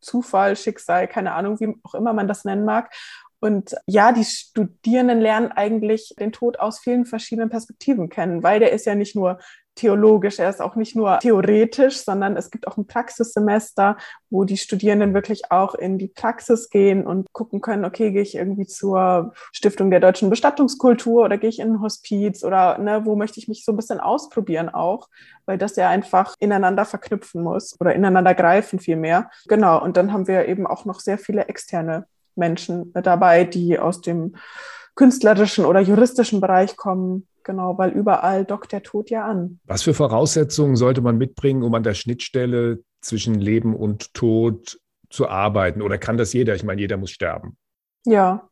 Zufall, 0.00 0.56
Schicksal, 0.56 1.08
keine 1.08 1.32
Ahnung, 1.32 1.60
wie 1.60 1.74
auch 1.82 1.94
immer 1.94 2.12
man 2.12 2.28
das 2.28 2.44
nennen 2.44 2.64
mag. 2.64 2.90
Und 3.40 3.74
ja, 3.86 4.12
die 4.12 4.24
Studierenden 4.24 5.20
lernen 5.20 5.50
eigentlich 5.50 6.14
den 6.18 6.30
Tod 6.30 6.60
aus 6.60 6.78
vielen 6.78 7.06
verschiedenen 7.06 7.48
Perspektiven 7.48 8.10
kennen, 8.10 8.42
weil 8.42 8.60
der 8.60 8.72
ist 8.72 8.84
ja 8.84 8.94
nicht 8.94 9.16
nur 9.16 9.38
theologisch, 9.80 10.38
er 10.38 10.50
ist 10.50 10.60
auch 10.60 10.76
nicht 10.76 10.94
nur 10.94 11.18
theoretisch, 11.20 12.04
sondern 12.04 12.36
es 12.36 12.50
gibt 12.50 12.68
auch 12.68 12.76
ein 12.76 12.86
Praxissemester, 12.86 13.96
wo 14.28 14.44
die 14.44 14.58
Studierenden 14.58 15.14
wirklich 15.14 15.50
auch 15.50 15.74
in 15.74 15.96
die 15.96 16.08
Praxis 16.08 16.68
gehen 16.68 17.06
und 17.06 17.32
gucken 17.32 17.62
können, 17.62 17.86
okay, 17.86 18.12
gehe 18.12 18.20
ich 18.20 18.34
irgendwie 18.34 18.66
zur 18.66 19.32
Stiftung 19.52 19.90
der 19.90 20.00
deutschen 20.00 20.28
Bestattungskultur 20.28 21.24
oder 21.24 21.38
gehe 21.38 21.48
ich 21.48 21.60
in 21.60 21.72
ein 21.72 21.80
Hospiz 21.80 22.44
oder 22.44 22.76
ne, 22.78 23.06
wo 23.06 23.16
möchte 23.16 23.40
ich 23.40 23.48
mich 23.48 23.64
so 23.64 23.72
ein 23.72 23.76
bisschen 23.76 24.00
ausprobieren 24.00 24.68
auch, 24.68 25.08
weil 25.46 25.56
das 25.56 25.76
ja 25.76 25.88
einfach 25.88 26.34
ineinander 26.38 26.84
verknüpfen 26.84 27.42
muss 27.42 27.80
oder 27.80 27.94
ineinander 27.94 28.34
greifen 28.34 28.80
vielmehr. 28.80 29.30
Genau, 29.46 29.82
und 29.82 29.96
dann 29.96 30.12
haben 30.12 30.28
wir 30.28 30.46
eben 30.46 30.66
auch 30.66 30.84
noch 30.84 31.00
sehr 31.00 31.16
viele 31.16 31.46
externe 31.48 32.04
Menschen 32.36 32.92
dabei, 32.92 33.44
die 33.44 33.78
aus 33.78 34.02
dem 34.02 34.36
künstlerischen 34.94 35.64
oder 35.64 35.80
juristischen 35.80 36.42
Bereich 36.42 36.76
kommen, 36.76 37.26
Genau, 37.44 37.78
weil 37.78 37.90
überall 37.90 38.44
dockt 38.44 38.72
der 38.72 38.82
Tod 38.82 39.10
ja 39.10 39.24
an. 39.26 39.60
Was 39.64 39.82
für 39.82 39.94
Voraussetzungen 39.94 40.76
sollte 40.76 41.00
man 41.00 41.18
mitbringen, 41.18 41.62
um 41.62 41.74
an 41.74 41.82
der 41.82 41.94
Schnittstelle 41.94 42.82
zwischen 43.00 43.34
Leben 43.34 43.74
und 43.74 44.12
Tod 44.14 44.78
zu 45.08 45.28
arbeiten? 45.28 45.82
Oder 45.82 45.98
kann 45.98 46.16
das 46.16 46.32
jeder? 46.32 46.54
Ich 46.54 46.64
meine, 46.64 46.80
jeder 46.80 46.96
muss 46.96 47.10
sterben. 47.10 47.56
Ja, 48.04 48.48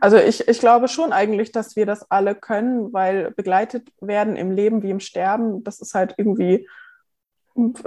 Also 0.00 0.16
ich, 0.16 0.46
ich 0.48 0.60
glaube 0.60 0.88
schon 0.88 1.12
eigentlich, 1.12 1.52
dass 1.52 1.76
wir 1.76 1.86
das 1.86 2.10
alle 2.10 2.34
können, 2.34 2.92
weil 2.92 3.30
begleitet 3.32 3.88
werden 4.00 4.36
im 4.36 4.50
Leben 4.50 4.82
wie 4.82 4.90
im 4.90 5.00
Sterben, 5.00 5.64
das 5.64 5.80
ist 5.80 5.94
halt 5.94 6.14
irgendwie, 6.18 6.68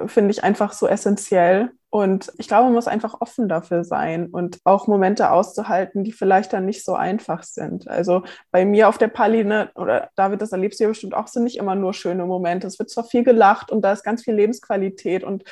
finde 0.08 0.32
ich, 0.32 0.44
einfach 0.44 0.74
so 0.74 0.88
essentiell. 0.88 1.72
Und 1.90 2.32
ich 2.38 2.50
glaube, 2.50 2.66
man 2.66 2.74
muss 2.74 2.88
einfach 2.88 3.22
offen 3.22 3.48
dafür 3.48 3.86
sein 3.86 4.28
und 4.28 4.60
auch 4.66 4.88
Momente 4.88 5.32
auszuhalten, 5.32 6.04
die 6.04 6.12
vielleicht 6.12 6.52
dann 6.52 6.66
nicht 6.66 6.84
so 6.84 6.94
einfach 6.94 7.44
sind. 7.44 7.88
Also 7.88 8.24
bei 8.52 8.66
mir 8.66 8.90
auf 8.90 8.98
der 8.98 9.08
Pali, 9.08 9.46
ne, 9.46 9.72
oder 9.76 10.10
David, 10.16 10.42
das 10.42 10.52
erlebst 10.52 10.80
du 10.80 10.84
ja 10.84 10.90
bestimmt 10.90 11.14
auch, 11.14 11.28
sind 11.28 11.46
nicht 11.46 11.58
immer 11.58 11.76
nur 11.76 11.94
schöne 11.94 12.26
Momente. 12.26 12.68
Es 12.68 12.80
wird 12.80 12.90
zwar 12.90 13.06
viel 13.06 13.24
gelacht 13.24 13.72
und 13.72 13.82
da 13.82 13.94
ist 13.94 14.04
ganz 14.04 14.24
viel 14.24 14.34
Lebensqualität 14.36 15.24
und 15.24 15.46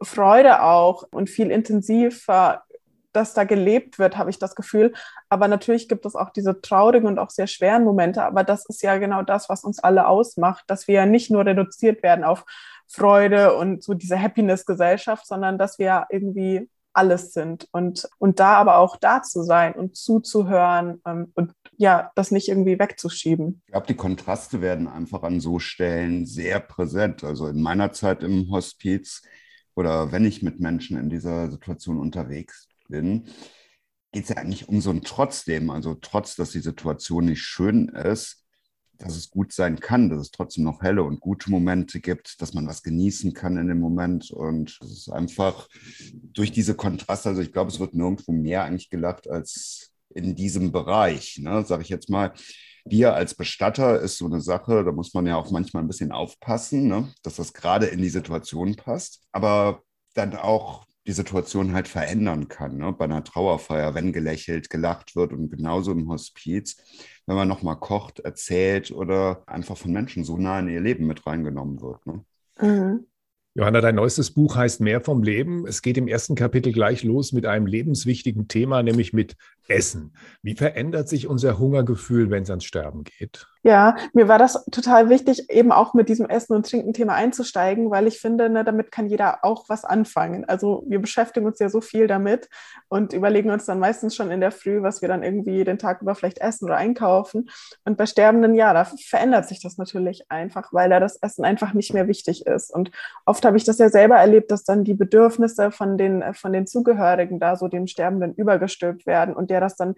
Freude 0.00 0.62
auch 0.62 1.02
und 1.10 1.28
viel 1.30 1.50
intensiver 1.50 2.62
dass 3.12 3.34
da 3.34 3.44
gelebt 3.44 3.98
wird, 3.98 4.16
habe 4.16 4.30
ich 4.30 4.38
das 4.38 4.54
Gefühl. 4.54 4.92
Aber 5.28 5.48
natürlich 5.48 5.88
gibt 5.88 6.06
es 6.06 6.14
auch 6.14 6.30
diese 6.30 6.60
traurigen 6.60 7.08
und 7.08 7.18
auch 7.18 7.30
sehr 7.30 7.46
schweren 7.46 7.84
Momente. 7.84 8.22
Aber 8.22 8.44
das 8.44 8.66
ist 8.66 8.82
ja 8.82 8.96
genau 8.98 9.22
das, 9.22 9.48
was 9.48 9.64
uns 9.64 9.78
alle 9.78 10.06
ausmacht, 10.06 10.64
dass 10.68 10.88
wir 10.88 10.94
ja 10.94 11.06
nicht 11.06 11.30
nur 11.30 11.44
reduziert 11.44 12.02
werden 12.02 12.24
auf 12.24 12.44
Freude 12.88 13.56
und 13.56 13.82
so 13.82 13.94
diese 13.94 14.20
Happiness-Gesellschaft, 14.20 15.26
sondern 15.26 15.58
dass 15.58 15.78
wir 15.78 16.06
irgendwie 16.10 16.68
alles 16.94 17.32
sind 17.32 17.68
und, 17.70 18.08
und 18.18 18.40
da 18.40 18.54
aber 18.54 18.78
auch 18.78 18.96
da 18.96 19.22
zu 19.22 19.42
sein 19.42 19.74
und 19.74 19.96
zuzuhören 19.96 21.00
ähm, 21.06 21.30
und 21.34 21.52
ja, 21.76 22.10
das 22.16 22.32
nicht 22.32 22.48
irgendwie 22.48 22.78
wegzuschieben. 22.78 23.62
Ich 23.66 23.72
glaube, 23.72 23.86
die 23.86 23.94
Kontraste 23.94 24.60
werden 24.60 24.88
einfach 24.88 25.22
an 25.22 25.38
so 25.38 25.60
Stellen 25.60 26.26
sehr 26.26 26.58
präsent. 26.58 27.22
Also 27.22 27.46
in 27.46 27.62
meiner 27.62 27.92
Zeit 27.92 28.24
im 28.24 28.50
Hospiz 28.50 29.22
oder 29.76 30.10
wenn 30.10 30.24
ich 30.24 30.42
mit 30.42 30.58
Menschen 30.58 30.98
in 30.98 31.08
dieser 31.08 31.52
Situation 31.52 32.00
unterwegs 32.00 32.68
bin, 32.88 33.28
geht 34.10 34.24
es 34.24 34.30
ja 34.30 34.36
eigentlich 34.36 34.68
um 34.68 34.80
so 34.80 34.90
ein 34.90 35.02
Trotzdem, 35.02 35.70
also 35.70 35.94
trotz, 35.94 36.34
dass 36.34 36.50
die 36.50 36.58
Situation 36.58 37.26
nicht 37.26 37.42
schön 37.42 37.88
ist, 37.90 38.44
dass 38.98 39.16
es 39.16 39.30
gut 39.30 39.52
sein 39.52 39.80
kann, 39.80 40.10
dass 40.10 40.20
es 40.20 40.30
trotzdem 40.30 40.64
noch 40.64 40.82
helle 40.82 41.02
und 41.02 41.20
gute 41.20 41.50
Momente 41.50 42.00
gibt, 42.00 42.40
dass 42.42 42.54
man 42.54 42.66
was 42.66 42.82
genießen 42.82 43.32
kann 43.32 43.56
in 43.56 43.68
dem 43.68 43.80
Moment. 43.80 44.30
Und 44.30 44.78
es 44.82 44.90
ist 44.90 45.08
einfach 45.08 45.68
durch 46.12 46.52
diese 46.52 46.74
Kontraste, 46.74 47.30
also 47.30 47.40
ich 47.40 47.52
glaube, 47.52 47.70
es 47.70 47.80
wird 47.80 47.94
nirgendwo 47.94 48.32
mehr 48.32 48.64
eigentlich 48.64 48.90
gelacht 48.90 49.28
als 49.28 49.92
in 50.14 50.34
diesem 50.34 50.72
Bereich, 50.72 51.38
ne, 51.38 51.64
sage 51.64 51.82
ich 51.82 51.88
jetzt 51.88 52.10
mal. 52.10 52.32
Bier 52.84 53.14
als 53.14 53.34
Bestatter 53.34 54.00
ist 54.00 54.16
so 54.16 54.26
eine 54.26 54.40
Sache, 54.40 54.82
da 54.82 54.92
muss 54.92 55.12
man 55.12 55.26
ja 55.26 55.36
auch 55.36 55.50
manchmal 55.50 55.82
ein 55.82 55.88
bisschen 55.88 56.12
aufpassen, 56.12 56.88
ne, 56.88 57.12
dass 57.22 57.36
das 57.36 57.52
gerade 57.52 57.86
in 57.86 58.00
die 58.00 58.08
Situation 58.08 58.74
passt. 58.76 59.20
Aber 59.32 59.82
dann 60.14 60.34
auch 60.34 60.86
die 61.06 61.12
Situation 61.12 61.72
halt 61.72 61.88
verändern 61.88 62.48
kann. 62.48 62.76
Ne? 62.76 62.92
Bei 62.92 63.06
einer 63.06 63.24
Trauerfeier, 63.24 63.94
wenn 63.94 64.12
gelächelt, 64.12 64.68
gelacht 64.68 65.16
wird 65.16 65.32
und 65.32 65.48
genauso 65.48 65.92
im 65.92 66.08
Hospiz, 66.08 66.76
wenn 67.28 67.36
man 67.36 67.46
nochmal 67.46 67.76
kocht, 67.76 68.20
erzählt 68.20 68.90
oder 68.90 69.42
einfach 69.46 69.76
von 69.76 69.92
Menschen 69.92 70.24
so 70.24 70.38
nah 70.38 70.60
in 70.60 70.68
ihr 70.68 70.80
Leben 70.80 71.06
mit 71.06 71.26
reingenommen 71.26 71.82
wird. 71.82 72.06
Ne? 72.06 72.24
Mhm. 72.58 73.06
Johanna, 73.52 73.82
dein 73.82 73.96
neuestes 73.96 74.30
Buch 74.30 74.56
heißt 74.56 74.80
Mehr 74.80 75.02
vom 75.02 75.22
Leben. 75.22 75.66
Es 75.66 75.82
geht 75.82 75.98
im 75.98 76.08
ersten 76.08 76.36
Kapitel 76.36 76.72
gleich 76.72 77.04
los 77.04 77.32
mit 77.32 77.44
einem 77.44 77.66
lebenswichtigen 77.66 78.48
Thema, 78.48 78.82
nämlich 78.82 79.12
mit 79.12 79.36
Essen. 79.68 80.14
Wie 80.42 80.54
verändert 80.54 81.08
sich 81.08 81.28
unser 81.28 81.58
Hungergefühl, 81.58 82.30
wenn 82.30 82.42
es 82.42 82.50
ans 82.50 82.64
Sterben 82.64 83.04
geht? 83.04 83.46
Ja, 83.64 83.96
mir 84.14 84.28
war 84.28 84.38
das 84.38 84.64
total 84.70 85.10
wichtig, 85.10 85.50
eben 85.50 85.72
auch 85.72 85.92
mit 85.92 86.08
diesem 86.08 86.26
Essen- 86.26 86.54
und 86.54 86.70
Trinken-Thema 86.70 87.14
einzusteigen, 87.14 87.90
weil 87.90 88.06
ich 88.06 88.20
finde, 88.20 88.48
ne, 88.48 88.64
damit 88.64 88.92
kann 88.92 89.08
jeder 89.08 89.44
auch 89.44 89.68
was 89.68 89.84
anfangen. 89.84 90.44
Also 90.46 90.84
wir 90.86 91.00
beschäftigen 91.00 91.44
uns 91.44 91.58
ja 91.58 91.68
so 91.68 91.80
viel 91.80 92.06
damit 92.06 92.48
und 92.88 93.12
überlegen 93.12 93.50
uns 93.50 93.66
dann 93.66 93.80
meistens 93.80 94.14
schon 94.14 94.30
in 94.30 94.40
der 94.40 94.52
Früh, 94.52 94.80
was 94.82 95.02
wir 95.02 95.08
dann 95.08 95.22
irgendwie 95.22 95.64
den 95.64 95.78
Tag 95.78 96.00
über 96.02 96.14
vielleicht 96.14 96.38
essen 96.38 96.66
oder 96.66 96.76
einkaufen. 96.76 97.50
Und 97.84 97.98
bei 97.98 98.06
Sterbenden, 98.06 98.54
ja, 98.54 98.72
da 98.72 98.84
verändert 98.84 99.48
sich 99.48 99.60
das 99.60 99.76
natürlich 99.76 100.30
einfach, 100.30 100.72
weil 100.72 100.88
da 100.88 101.00
das 101.00 101.16
Essen 101.16 101.44
einfach 101.44 101.74
nicht 101.74 101.92
mehr 101.92 102.06
wichtig 102.06 102.46
ist. 102.46 102.72
Und 102.72 102.90
oft 103.26 103.44
habe 103.44 103.56
ich 103.56 103.64
das 103.64 103.78
ja 103.78 103.90
selber 103.90 104.16
erlebt, 104.16 104.50
dass 104.52 104.64
dann 104.64 104.84
die 104.84 104.94
Bedürfnisse 104.94 105.72
von 105.72 105.98
den, 105.98 106.22
von 106.32 106.52
den 106.52 106.66
Zugehörigen 106.66 107.40
da 107.40 107.56
so 107.56 107.68
dem 107.68 107.86
Sterbenden 107.86 108.34
übergestülpt 108.34 109.04
werden 109.04 109.34
und 109.34 109.50
der 109.50 109.57
der 109.58 109.66
das 109.66 109.76
dann 109.76 109.94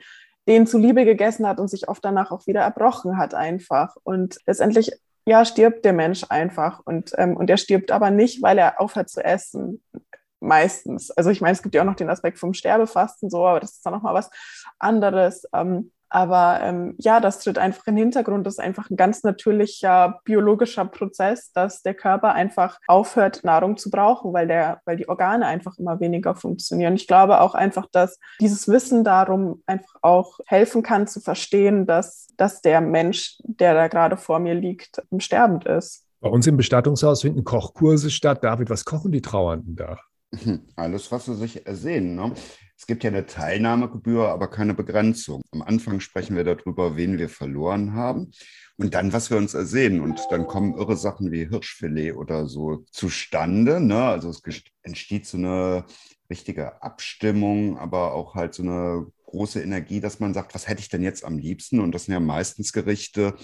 denen 0.48 0.66
zuliebe 0.66 1.04
gegessen 1.04 1.46
hat 1.46 1.60
und 1.60 1.68
sich 1.68 1.88
oft 1.88 2.04
danach 2.04 2.30
auch 2.30 2.46
wieder 2.46 2.62
erbrochen 2.62 3.18
hat 3.18 3.34
einfach. 3.34 3.96
Und 4.02 4.38
letztendlich, 4.46 4.92
ja, 5.26 5.44
stirbt 5.44 5.84
der 5.84 5.92
Mensch 5.92 6.24
einfach. 6.28 6.80
Und, 6.84 7.12
ähm, 7.18 7.36
und 7.36 7.50
er 7.50 7.56
stirbt 7.56 7.92
aber 7.92 8.10
nicht, 8.10 8.42
weil 8.42 8.58
er 8.58 8.80
aufhört 8.80 9.10
zu 9.10 9.22
essen. 9.22 9.82
Meistens. 10.40 11.10
Also 11.10 11.30
ich 11.30 11.42
meine, 11.42 11.52
es 11.52 11.62
gibt 11.62 11.74
ja 11.74 11.82
auch 11.82 11.86
noch 11.86 11.96
den 11.96 12.08
Aspekt 12.08 12.38
vom 12.38 12.54
Sterbefasten 12.54 13.28
so, 13.28 13.46
aber 13.46 13.60
das 13.60 13.72
ist 13.72 13.84
dann 13.84 13.92
nochmal 13.92 14.14
was 14.14 14.30
anderes. 14.78 15.44
Ähm, 15.52 15.92
aber 16.10 16.60
ähm, 16.62 16.94
ja, 16.98 17.20
das 17.20 17.38
tritt 17.38 17.56
einfach 17.56 17.86
in 17.86 17.94
den 17.94 18.04
Hintergrund. 18.04 18.46
Das 18.46 18.54
ist 18.54 18.60
einfach 18.60 18.90
ein 18.90 18.96
ganz 18.96 19.22
natürlicher 19.22 20.20
biologischer 20.24 20.84
Prozess, 20.84 21.52
dass 21.52 21.82
der 21.82 21.94
Körper 21.94 22.34
einfach 22.34 22.78
aufhört, 22.88 23.44
Nahrung 23.44 23.76
zu 23.76 23.90
brauchen, 23.90 24.32
weil, 24.32 24.48
der, 24.48 24.80
weil 24.84 24.96
die 24.96 25.08
Organe 25.08 25.46
einfach 25.46 25.78
immer 25.78 26.00
weniger 26.00 26.34
funktionieren. 26.34 26.94
Ich 26.94 27.06
glaube 27.06 27.40
auch 27.40 27.54
einfach, 27.54 27.86
dass 27.92 28.18
dieses 28.40 28.68
Wissen 28.68 29.04
darum 29.04 29.62
einfach 29.66 29.94
auch 30.02 30.40
helfen 30.46 30.82
kann 30.82 31.06
zu 31.06 31.20
verstehen, 31.20 31.86
dass, 31.86 32.26
dass 32.36 32.60
der 32.60 32.80
Mensch, 32.80 33.38
der 33.44 33.74
da 33.74 33.88
gerade 33.88 34.16
vor 34.16 34.40
mir 34.40 34.54
liegt, 34.54 35.02
sterbend 35.18 35.64
ist. 35.64 36.04
Bei 36.20 36.28
uns 36.28 36.46
im 36.46 36.56
Bestattungshaus 36.56 37.22
finden 37.22 37.44
Kochkurse 37.44 38.10
statt. 38.10 38.44
David, 38.44 38.68
was 38.68 38.84
kochen 38.84 39.12
die 39.12 39.22
Trauernden 39.22 39.76
da? 39.76 39.96
Alles, 40.76 41.10
was 41.10 41.24
sie 41.26 41.34
sich 41.34 41.66
ersehen. 41.66 42.14
Ne? 42.14 42.32
Es 42.76 42.86
gibt 42.86 43.04
ja 43.04 43.10
eine 43.10 43.26
Teilnahmegebühr, 43.26 44.28
aber 44.28 44.48
keine 44.48 44.74
Begrenzung. 44.74 45.42
Am 45.50 45.62
Anfang 45.62 46.00
sprechen 46.00 46.36
wir 46.36 46.44
darüber, 46.44 46.96
wen 46.96 47.18
wir 47.18 47.28
verloren 47.28 47.94
haben 47.94 48.30
und 48.76 48.94
dann, 48.94 49.12
was 49.12 49.30
wir 49.30 49.36
uns 49.36 49.54
ersehen. 49.54 50.00
Und 50.00 50.20
dann 50.30 50.46
kommen 50.46 50.76
irre 50.76 50.96
Sachen 50.96 51.32
wie 51.32 51.48
Hirschfilet 51.48 52.14
oder 52.14 52.46
so 52.46 52.84
zustande. 52.90 53.80
Ne? 53.80 54.02
Also 54.02 54.30
es 54.30 54.42
entsteht 54.82 55.26
so 55.26 55.36
eine 55.36 55.84
richtige 56.30 56.82
Abstimmung, 56.82 57.76
aber 57.76 58.14
auch 58.14 58.34
halt 58.34 58.54
so 58.54 58.62
eine 58.62 59.06
große 59.26 59.60
Energie, 59.60 60.00
dass 60.00 60.20
man 60.20 60.32
sagt, 60.32 60.54
was 60.54 60.68
hätte 60.68 60.80
ich 60.80 60.88
denn 60.88 61.02
jetzt 61.02 61.24
am 61.24 61.38
liebsten? 61.38 61.80
Und 61.80 61.92
das 61.92 62.04
sind 62.04 62.14
ja 62.14 62.20
meistens 62.20 62.72
Gerichte, 62.72 63.34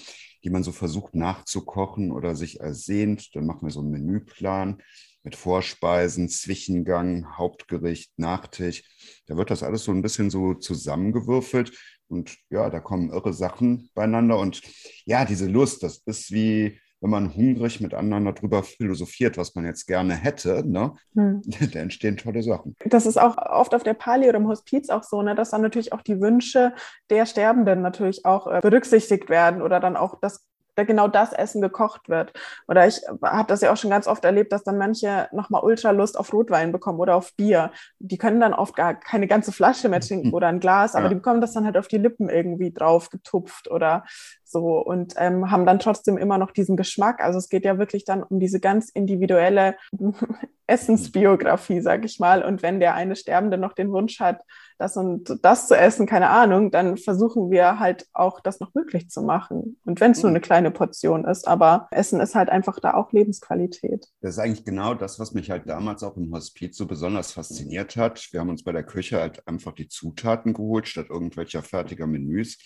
die 0.43 0.49
man 0.49 0.63
so 0.63 0.71
versucht 0.71 1.15
nachzukochen 1.15 2.11
oder 2.11 2.35
sich 2.35 2.59
ersehnt. 2.59 3.35
Dann 3.35 3.45
machen 3.45 3.67
wir 3.67 3.71
so 3.71 3.81
einen 3.81 3.91
Menüplan 3.91 4.81
mit 5.23 5.35
Vorspeisen, 5.35 6.29
Zwischengang, 6.29 7.37
Hauptgericht, 7.37 8.11
Nachtisch. 8.17 8.83
Da 9.27 9.37
wird 9.37 9.51
das 9.51 9.63
alles 9.63 9.83
so 9.83 9.91
ein 9.91 10.01
bisschen 10.01 10.29
so 10.29 10.53
zusammengewürfelt 10.53 11.71
und 12.07 12.37
ja, 12.49 12.69
da 12.69 12.79
kommen 12.79 13.11
irre 13.11 13.33
Sachen 13.33 13.89
beieinander 13.93 14.39
und 14.39 14.61
ja, 15.05 15.25
diese 15.25 15.47
Lust, 15.47 15.83
das 15.83 15.97
ist 16.05 16.31
wie 16.31 16.79
wenn 17.01 17.09
man 17.09 17.35
hungrig 17.35 17.79
miteinander 17.79 18.33
darüber 18.33 18.63
philosophiert, 18.63 19.37
was 19.37 19.53
man 19.55 19.65
jetzt 19.65 19.85
gerne 19.85 20.15
hätte, 20.15 20.63
ne? 20.67 20.93
Hm. 21.15 21.41
da 21.73 21.79
entstehen 21.79 22.17
tolle 22.17 22.41
Sachen. 22.41 22.75
Das 22.85 23.05
ist 23.05 23.17
auch 23.17 23.37
oft 23.37 23.75
auf 23.75 23.83
der 23.83 23.93
Pali 23.93 24.27
oder 24.27 24.39
im 24.39 24.47
Hospiz 24.47 24.89
auch 24.89 25.03
so, 25.03 25.21
ne? 25.21 25.35
dass 25.35 25.51
dann 25.51 25.61
natürlich 25.61 25.93
auch 25.93 26.01
die 26.01 26.19
Wünsche 26.19 26.73
der 27.09 27.25
Sterbenden 27.25 27.81
natürlich 27.81 28.25
auch 28.25 28.47
äh, 28.47 28.61
berücksichtigt 28.61 29.29
werden 29.29 29.61
oder 29.61 29.79
dann 29.79 29.95
auch 29.95 30.19
das 30.19 30.47
da 30.77 30.83
genau 30.83 31.07
das 31.07 31.33
Essen 31.33 31.61
gekocht 31.61 32.07
wird. 32.07 32.33
Oder 32.67 32.87
ich 32.87 33.01
habe 33.23 33.47
das 33.47 33.61
ja 33.61 33.73
auch 33.73 33.77
schon 33.77 33.89
ganz 33.89 34.07
oft 34.07 34.23
erlebt, 34.23 34.51
dass 34.51 34.63
dann 34.63 34.77
manche 34.77 35.27
nochmal 35.31 35.63
ultra 35.63 35.91
Lust 35.91 36.17
auf 36.17 36.31
Rotwein 36.31 36.71
bekommen 36.71 36.99
oder 36.99 37.15
auf 37.15 37.33
Bier. 37.35 37.71
Die 37.99 38.17
können 38.17 38.39
dann 38.39 38.53
oft 38.53 38.75
gar 38.75 38.93
keine 38.93 39.27
ganze 39.27 39.51
Flasche 39.51 39.89
mehr 39.89 40.01
trinken 40.01 40.33
oder 40.33 40.47
ein 40.47 40.59
Glas, 40.59 40.95
aber 40.95 41.05
ja. 41.05 41.09
die 41.09 41.15
bekommen 41.15 41.41
das 41.41 41.53
dann 41.53 41.65
halt 41.65 41.77
auf 41.77 41.87
die 41.87 41.97
Lippen 41.97 42.29
irgendwie 42.29 42.71
drauf 42.71 43.09
getupft 43.09 43.69
oder 43.71 44.05
so 44.43 44.79
und 44.79 45.15
ähm, 45.17 45.51
haben 45.51 45.65
dann 45.65 45.79
trotzdem 45.79 46.17
immer 46.17 46.37
noch 46.37 46.51
diesen 46.51 46.77
Geschmack. 46.77 47.21
Also 47.21 47.39
es 47.39 47.49
geht 47.49 47.65
ja 47.65 47.79
wirklich 47.79 48.05
dann 48.05 48.23
um 48.23 48.39
diese 48.39 48.59
ganz 48.59 48.89
individuelle 48.89 49.75
Essensbiografie, 50.67 51.81
sag 51.81 52.05
ich 52.05 52.19
mal. 52.19 52.43
Und 52.43 52.61
wenn 52.61 52.79
der 52.79 52.93
eine 52.93 53.15
Sterbende 53.15 53.57
noch 53.57 53.73
den 53.73 53.91
Wunsch 53.91 54.19
hat, 54.19 54.41
das 54.77 54.97
und 54.97 55.39
das 55.41 55.67
zu 55.67 55.75
essen, 55.75 56.05
keine 56.05 56.29
Ahnung, 56.29 56.71
dann 56.71 56.97
versuchen 56.97 57.49
wir 57.49 57.79
halt 57.79 58.07
auch 58.13 58.39
das 58.39 58.59
noch 58.59 58.73
möglich 58.73 59.09
zu 59.09 59.21
machen. 59.21 59.79
Und 59.85 59.99
wenn 59.99 60.11
es 60.11 60.21
nur 60.21 60.29
mhm. 60.29 60.35
eine 60.35 60.41
kleine 60.41 60.71
Portion 60.71 61.25
ist, 61.25 61.47
aber 61.47 61.87
Essen 61.91 62.19
ist 62.19 62.35
halt 62.35 62.49
einfach 62.49 62.79
da 62.79 62.93
auch 62.93 63.11
Lebensqualität. 63.11 64.07
Das 64.21 64.35
ist 64.35 64.39
eigentlich 64.39 64.65
genau 64.65 64.93
das, 64.93 65.19
was 65.19 65.33
mich 65.33 65.51
halt 65.51 65.67
damals 65.67 66.03
auch 66.03 66.17
im 66.17 66.33
Hospiz 66.33 66.77
so 66.77 66.85
besonders 66.85 67.31
fasziniert 67.31 67.95
hat. 67.95 68.27
Wir 68.31 68.39
haben 68.39 68.49
uns 68.49 68.63
bei 68.63 68.71
der 68.71 68.83
Küche 68.83 69.19
halt 69.19 69.47
einfach 69.47 69.73
die 69.73 69.87
Zutaten 69.87 70.53
geholt, 70.53 70.87
statt 70.87 71.07
irgendwelcher 71.09 71.63
fertiger 71.63 72.07
Menüs 72.07 72.57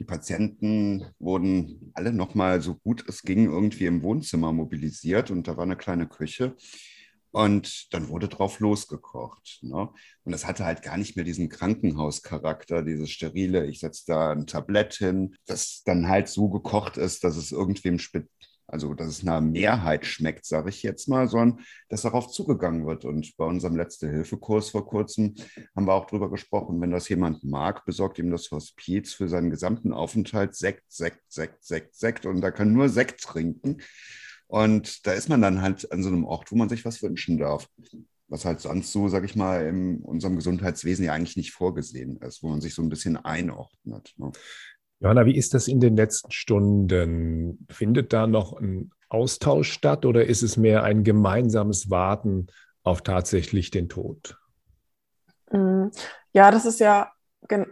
die 0.00 0.04
Patienten 0.04 1.04
wurden 1.18 1.92
alle 1.94 2.12
nochmal 2.12 2.60
so 2.60 2.74
gut 2.74 3.04
es 3.08 3.22
ging 3.22 3.44
irgendwie 3.44 3.86
im 3.86 4.02
Wohnzimmer 4.02 4.52
mobilisiert 4.52 5.30
und 5.30 5.46
da 5.46 5.56
war 5.56 5.64
eine 5.64 5.76
kleine 5.76 6.08
Küche. 6.08 6.56
Und 7.34 7.92
dann 7.92 8.10
wurde 8.10 8.28
drauf 8.28 8.60
losgekocht. 8.60 9.58
Ne? 9.62 9.88
Und 10.22 10.32
das 10.32 10.46
hatte 10.46 10.64
halt 10.64 10.82
gar 10.82 10.96
nicht 10.96 11.16
mehr 11.16 11.24
diesen 11.24 11.48
Krankenhauscharakter, 11.48 12.82
dieses 12.84 13.10
sterile, 13.10 13.66
ich 13.66 13.80
setze 13.80 14.04
da 14.06 14.30
ein 14.30 14.46
Tablett 14.46 14.94
hin, 14.94 15.34
das 15.44 15.82
dann 15.84 16.08
halt 16.08 16.28
so 16.28 16.48
gekocht 16.48 16.96
ist, 16.96 17.24
dass 17.24 17.36
es 17.36 17.50
irgendwem 17.50 17.98
also 18.68 18.94
dass 18.94 19.08
es 19.08 19.22
einer 19.22 19.40
Mehrheit 19.40 20.06
schmeckt, 20.06 20.46
sage 20.46 20.70
ich 20.70 20.84
jetzt 20.84 21.08
mal, 21.08 21.28
sondern 21.28 21.64
dass 21.88 22.02
darauf 22.02 22.28
zugegangen 22.28 22.86
wird. 22.86 23.04
Und 23.04 23.36
bei 23.36 23.44
unserem 23.44 23.74
Letzte-Hilfe-Kurs 23.76 24.70
vor 24.70 24.86
kurzem 24.86 25.34
haben 25.74 25.86
wir 25.86 25.92
auch 25.92 26.06
darüber 26.06 26.30
gesprochen, 26.30 26.80
wenn 26.80 26.92
das 26.92 27.08
jemand 27.08 27.42
mag, 27.42 27.84
besorgt 27.84 28.20
ihm 28.20 28.30
das 28.30 28.48
Hospiz 28.52 29.12
für 29.12 29.28
seinen 29.28 29.50
gesamten 29.50 29.92
Aufenthalt 29.92 30.54
Sekt, 30.54 30.84
Sekt, 30.88 31.20
Sekt, 31.28 31.64
Sekt, 31.64 31.96
Sekt 31.96 32.26
und 32.26 32.42
da 32.42 32.52
kann 32.52 32.72
nur 32.72 32.88
Sekt 32.88 33.22
trinken. 33.22 33.82
Und 34.46 35.06
da 35.06 35.12
ist 35.12 35.28
man 35.28 35.40
dann 35.40 35.62
halt 35.62 35.90
an 35.90 36.02
so 36.02 36.08
einem 36.08 36.24
Ort, 36.24 36.52
wo 36.52 36.56
man 36.56 36.68
sich 36.68 36.84
was 36.84 37.02
wünschen 37.02 37.38
darf. 37.38 37.68
Was 38.28 38.44
halt 38.44 38.60
sonst 38.60 38.92
so, 38.92 39.08
sag 39.08 39.24
ich 39.24 39.36
mal, 39.36 39.66
in 39.66 39.98
unserem 39.98 40.36
Gesundheitswesen 40.36 41.04
ja 41.04 41.12
eigentlich 41.12 41.36
nicht 41.36 41.52
vorgesehen 41.52 42.16
ist, 42.18 42.42
wo 42.42 42.48
man 42.48 42.60
sich 42.60 42.74
so 42.74 42.82
ein 42.82 42.88
bisschen 42.88 43.16
einordnet. 43.16 44.14
Ne? 44.16 44.32
Johanna, 45.00 45.26
wie 45.26 45.36
ist 45.36 45.54
das 45.54 45.68
in 45.68 45.80
den 45.80 45.96
letzten 45.96 46.30
Stunden? 46.30 47.66
Findet 47.70 48.12
da 48.12 48.26
noch 48.26 48.58
ein 48.58 48.90
Austausch 49.08 49.70
statt 49.70 50.06
oder 50.06 50.24
ist 50.24 50.42
es 50.42 50.56
mehr 50.56 50.82
ein 50.82 51.04
gemeinsames 51.04 51.90
Warten 51.90 52.46
auf 52.82 53.02
tatsächlich 53.02 53.70
den 53.70 53.88
Tod? 53.88 54.38
Mm, 55.50 55.88
ja, 56.32 56.50
das 56.50 56.64
ist 56.64 56.80
ja, 56.80 57.12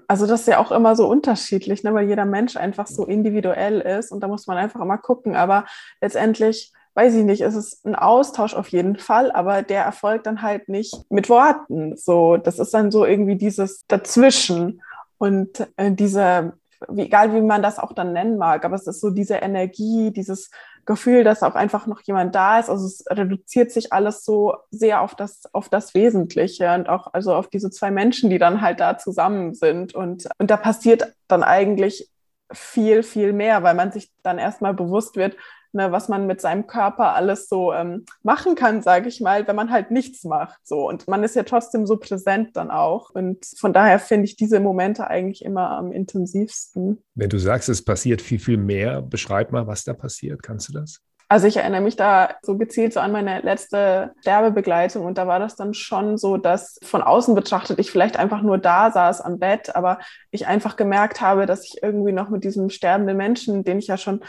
also 0.07 0.27
das 0.27 0.43
ist 0.43 0.49
ja 0.49 0.59
auch 0.59 0.73
immer 0.73 0.97
so 0.97 1.09
unterschiedlich, 1.09 1.83
ne, 1.83 1.95
weil 1.95 2.09
jeder 2.09 2.25
Mensch 2.25 2.57
einfach 2.57 2.87
so 2.87 3.07
individuell 3.07 3.81
ist 3.81 4.13
und 4.13 4.21
da 4.21 4.29
muss 4.29 4.47
man 4.47 4.59
einfach 4.59 4.81
immer 4.81 4.99
gucken. 4.99 5.35
Aber 5.37 5.65
letztendlich, 6.01 6.73
weiß 6.95 7.15
ich 7.15 7.25
nicht, 7.25 7.41
ist 7.41 7.55
es 7.55 7.85
ein 7.85 7.95
Austausch 7.95 8.55
auf 8.55 8.69
jeden 8.69 8.97
Fall, 8.97 9.33
aber 9.33 9.63
der 9.63 9.85
erfolgt 9.85 10.27
dann 10.27 10.43
halt 10.43 10.69
nicht 10.69 10.95
mit 11.11 11.29
Worten. 11.29 11.97
So, 11.97 12.37
das 12.37 12.59
ist 12.59 12.75
dann 12.75 12.91
so 12.91 13.05
irgendwie 13.05 13.37
dieses 13.37 13.87
Dazwischen. 13.87 14.83
Und 15.19 15.69
äh, 15.77 15.93
diese 15.93 16.55
wie, 16.89 17.03
egal 17.03 17.35
wie 17.35 17.41
man 17.41 17.63
das 17.63 17.79
auch 17.79 17.93
dann 17.93 18.13
nennen 18.13 18.39
mag, 18.39 18.65
aber 18.65 18.77
es 18.77 18.87
ist 18.87 19.01
so 19.01 19.11
diese 19.11 19.37
Energie, 19.37 20.11
dieses 20.11 20.51
Gefühl, 20.85 21.23
dass 21.23 21.43
auch 21.43 21.55
einfach 21.55 21.87
noch 21.87 22.01
jemand 22.03 22.35
da 22.35 22.59
ist. 22.59 22.69
Also 22.69 22.87
es 22.87 23.05
reduziert 23.09 23.71
sich 23.71 23.93
alles 23.93 24.25
so 24.25 24.57
sehr 24.71 25.01
auf 25.01 25.15
das, 25.15 25.43
auf 25.53 25.69
das 25.69 25.95
Wesentliche 25.95 26.75
und 26.75 26.89
auch 26.89 27.13
also 27.13 27.35
auf 27.35 27.49
diese 27.49 27.71
zwei 27.71 27.91
Menschen, 27.91 28.31
die 28.31 28.39
dann 28.39 28.61
halt 28.61 28.81
da 28.81 28.99
zusammen 28.99 29.55
sind. 29.55 29.95
Und, 29.95 30.29
und 30.39 30.51
da 30.51 30.57
passiert 30.57 31.15
dann 31.29 31.45
eigentlich 31.45 32.11
viel, 32.53 33.03
viel 33.03 33.33
mehr, 33.33 33.63
weil 33.63 33.75
man 33.75 33.93
sich 33.93 34.11
dann 34.23 34.39
erstmal 34.39 34.75
bewusst 34.75 35.17
wird, 35.17 35.37
ne, 35.73 35.93
was 35.93 36.09
man 36.09 36.27
mit 36.27 36.41
seinem 36.41 36.67
Körper 36.67 37.15
alles 37.15 37.49
so 37.49 37.73
ähm, 37.73 38.05
machen 38.23 38.55
kann, 38.55 38.83
sage 38.83 39.09
ich 39.09 39.21
mal, 39.21 39.47
wenn 39.47 39.57
man 39.57 39.71
halt 39.71 39.91
nichts 39.91 40.25
macht. 40.25 40.59
So. 40.67 40.89
Und 40.89 41.09
man 41.09 41.25
ist 41.25 41.37
ja 41.37 41.43
trotzdem 41.43 41.87
so 41.87 41.97
präsent 41.97 42.57
dann 42.57 42.71
auch. 42.71 43.11
Und 43.11 43.47
von 43.59 43.73
daher 43.73 43.99
finde 43.99 44.25
ich 44.25 44.37
diese 44.37 44.61
Momente 44.61 45.09
eigentlich 45.09 45.45
immer 45.45 45.71
am 45.71 45.93
intensivsten. 45.93 47.03
Wenn 47.15 47.31
du 47.31 47.39
sagst, 47.39 47.69
es 47.69 47.85
passiert 47.85 48.23
viel, 48.23 48.39
viel 48.39 48.59
mehr, 48.59 49.03
beschreib 49.03 49.53
mal, 49.53 49.67
was 49.67 49.85
da 49.85 49.95
passiert. 49.95 50.43
Kannst 50.43 50.69
du 50.69 50.73
das? 50.73 51.01
Also 51.33 51.47
ich 51.47 51.57
erinnere 51.57 51.81
mich 51.81 51.97
da 51.97 52.35
so 52.43 52.59
gezielt 52.59 52.93
so 52.93 53.01
an 53.01 53.11
meine 53.11 53.41
letzte 53.41 54.13
Sterbebegleitung 54.21 55.07
und 55.07 55.17
da 55.17 55.27
war 55.27 55.39
das 55.39 55.57
dann 55.57 55.73
schon 55.73 56.19
so, 56.19 56.37
dass 56.37 56.79
von 56.83 57.01
außen 57.01 57.35
betrachtet 57.35 57.79
ich 57.79 57.91
vielleicht 57.91 58.19
einfach 58.19 58.43
nur 58.43 58.59
da 58.59 58.91
saß 58.91 59.23
am 59.23 59.39
Bett, 59.39 59.75
aber 59.75 59.99
ich 60.31 60.47
einfach 60.47 60.77
gemerkt 60.77 61.23
habe, 61.23 61.47
dass 61.47 61.65
ich 61.65 61.83
irgendwie 61.83 62.13
noch 62.13 62.29
mit 62.29 62.45
diesem 62.45 62.69
sterbenden 62.69 63.17
Menschen, 63.17 63.65
den 63.65 63.79
ich 63.79 63.87
ja 63.87 63.97
schon 63.97 64.23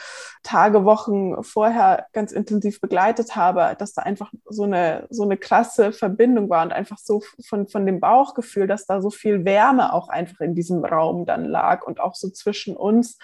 Tage, 0.43 0.86
Wochen 0.86 1.43
vorher 1.43 2.07
ganz 2.13 2.31
intensiv 2.31 2.79
begleitet 2.79 3.36
habe, 3.36 3.75
dass 3.77 3.91
da 3.93 4.03
einfach 4.03 4.31
so 4.45 4.63
eine, 4.63 5.05
so 5.10 5.24
eine 5.24 5.36
krasse 5.36 5.91
Verbindung 5.91 6.50
war 6.50 6.63
und 6.63 6.72
einfach 6.72 7.00
so 7.00 7.22
von, 7.45 7.67
von 7.67 7.86
dem 7.86 8.00
Bauchgefühl, 8.00 8.65
dass 8.65 8.86
da 8.86 9.01
so 9.01 9.10
viel 9.10 9.43
Wärme 9.43 9.91
auch 9.91 10.07
einfach 10.07 10.39
in 10.39 10.55
diesem 10.55 10.86
Raum 10.86 11.25
dann 11.25 11.43
lag 11.43 11.86
und 11.86 12.00
auch 12.00 12.15
so 12.15 12.29
zwischen 12.29 12.77
uns 12.77 13.17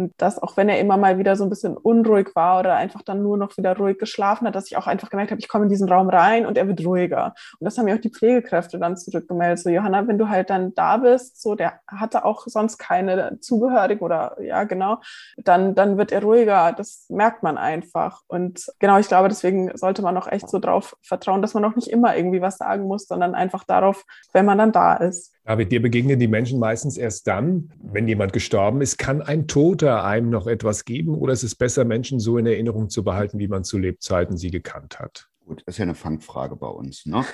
und 0.00 0.14
das, 0.16 0.42
auch 0.42 0.56
wenn 0.56 0.70
er 0.70 0.80
immer 0.80 0.96
mal 0.96 1.18
wieder 1.18 1.36
so 1.36 1.44
ein 1.44 1.50
bisschen 1.50 1.76
unruhig 1.76 2.30
war 2.34 2.60
oder 2.60 2.74
einfach 2.76 3.02
dann 3.02 3.22
nur 3.22 3.36
noch 3.36 3.56
wieder 3.58 3.76
ruhig 3.76 3.98
geschlafen 3.98 4.46
hat, 4.46 4.54
dass 4.54 4.66
ich 4.66 4.78
auch 4.78 4.86
einfach 4.86 5.10
gemerkt 5.10 5.30
habe, 5.30 5.40
ich 5.40 5.48
komme 5.48 5.64
in 5.64 5.68
diesen 5.68 5.90
Raum 5.90 6.08
rein 6.08 6.46
und 6.46 6.56
er 6.56 6.66
wird 6.66 6.84
ruhiger. 6.84 7.34
Und 7.58 7.66
das 7.66 7.76
haben 7.76 7.84
mir 7.84 7.94
auch 7.94 8.00
die 8.00 8.10
Pflegekräfte 8.10 8.78
dann 8.78 8.96
zurückgemeldet. 8.96 9.58
So, 9.58 9.68
Johanna, 9.68 10.08
wenn 10.08 10.16
du 10.16 10.30
halt 10.30 10.48
dann 10.48 10.74
da 10.74 10.96
bist, 10.96 11.40
so, 11.40 11.54
der 11.54 11.80
hatte 11.86 12.24
auch 12.24 12.46
sonst 12.46 12.78
keine 12.78 13.38
Zugehörigen 13.40 14.02
oder 14.02 14.36
ja, 14.40 14.64
genau, 14.64 15.00
dann, 15.36 15.74
dann 15.74 15.98
wird 15.98 16.12
er 16.12 16.22
ruhiger. 16.22 16.72
Das 16.72 17.04
merkt 17.10 17.42
man 17.42 17.58
einfach. 17.58 18.22
Und 18.26 18.72
genau, 18.78 18.98
ich 18.98 19.08
glaube, 19.08 19.28
deswegen 19.28 19.76
sollte 19.76 20.00
man 20.00 20.16
auch 20.16 20.28
echt 20.28 20.48
so 20.48 20.58
drauf 20.58 20.96
vertrauen, 21.02 21.42
dass 21.42 21.52
man 21.52 21.64
auch 21.66 21.76
nicht 21.76 21.88
immer 21.88 22.16
irgendwie 22.16 22.40
was 22.40 22.56
sagen 22.56 22.84
muss, 22.84 23.06
sondern 23.06 23.34
einfach 23.34 23.64
darauf, 23.64 24.04
wenn 24.32 24.46
man 24.46 24.56
dann 24.56 24.72
da 24.72 24.94
ist. 24.94 25.34
David, 25.50 25.72
dir 25.72 25.82
begegnen 25.82 26.20
die 26.20 26.28
Menschen 26.28 26.60
meistens 26.60 26.96
erst 26.96 27.26
dann, 27.26 27.72
wenn 27.82 28.06
jemand 28.06 28.32
gestorben 28.32 28.82
ist. 28.82 28.98
Kann 28.98 29.20
ein 29.20 29.48
Toter 29.48 30.04
einem 30.04 30.30
noch 30.30 30.46
etwas 30.46 30.84
geben 30.84 31.12
oder 31.16 31.32
ist 31.32 31.42
es 31.42 31.56
besser, 31.56 31.84
Menschen 31.84 32.20
so 32.20 32.38
in 32.38 32.46
Erinnerung 32.46 32.88
zu 32.88 33.02
behalten, 33.02 33.40
wie 33.40 33.48
man 33.48 33.64
zu 33.64 33.76
Lebzeiten 33.76 34.36
sie 34.36 34.52
gekannt 34.52 35.00
hat? 35.00 35.28
Gut, 35.44 35.64
das 35.66 35.74
ist 35.74 35.78
ja 35.78 35.82
eine 35.82 35.96
Fangfrage 35.96 36.54
bei 36.54 36.68
uns. 36.68 37.04
Ne? 37.04 37.24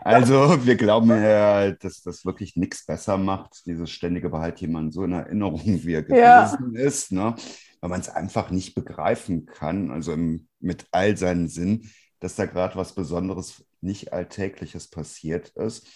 Also 0.00 0.64
wir 0.64 0.76
glauben 0.76 1.10
ja, 1.10 1.72
dass 1.72 2.00
das 2.00 2.24
wirklich 2.24 2.56
nichts 2.56 2.86
besser 2.86 3.18
macht, 3.18 3.66
dieses 3.66 3.90
ständige 3.90 4.30
Behalt 4.30 4.62
jemanden 4.62 4.90
so 4.90 5.04
in 5.04 5.12
Erinnerung, 5.12 5.60
wie 5.84 5.92
er 5.92 6.02
gewesen 6.04 6.72
ja. 6.74 6.80
ist, 6.80 7.12
ne? 7.12 7.34
weil 7.82 7.90
man 7.90 8.00
es 8.00 8.08
einfach 8.08 8.50
nicht 8.50 8.76
begreifen 8.76 9.44
kann, 9.44 9.90
also 9.90 10.14
im, 10.14 10.48
mit 10.58 10.86
all 10.90 11.18
seinen 11.18 11.48
Sinn, 11.48 11.90
dass 12.18 12.34
da 12.34 12.46
gerade 12.46 12.76
was 12.76 12.94
Besonderes, 12.94 13.62
nicht 13.82 14.14
Alltägliches 14.14 14.88
passiert 14.88 15.50
ist. 15.50 15.86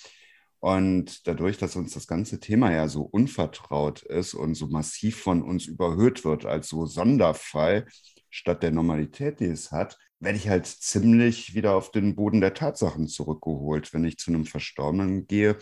Und 0.63 1.27
dadurch, 1.27 1.59
dass 1.59 1.75
uns 1.75 1.93
das 1.93 2.07
ganze 2.07 2.39
Thema 2.39 2.71
ja 2.71 2.87
so 2.87 3.03
unvertraut 3.03 4.03
ist 4.03 4.33
und 4.33 4.55
so 4.55 4.69
massiv 4.69 5.21
von 5.21 5.43
uns 5.43 5.67
überhöht 5.67 6.25
wird 6.25 6.47
als 6.47 6.69
so 6.69 6.87
Sonderfall 6.87 7.89
statt 8.31 8.63
der 8.63 8.71
Normalität, 8.71 9.41
die 9.41 9.47
es 9.47 9.73
hat, 9.73 9.99
werde 10.21 10.39
ich 10.39 10.49
halt 10.49 10.67
ziemlich 10.67 11.57
wieder 11.57 11.75
auf 11.75 11.91
den 11.91 12.15
Boden 12.15 12.41
der 12.41 12.55
Tatsachen 12.55 13.09
zurückgeholt, 13.09 13.93
wenn 13.93 14.05
ich 14.05 14.19
zu 14.19 14.31
einem 14.31 14.45
Verstorbenen 14.45 15.27
gehe 15.27 15.57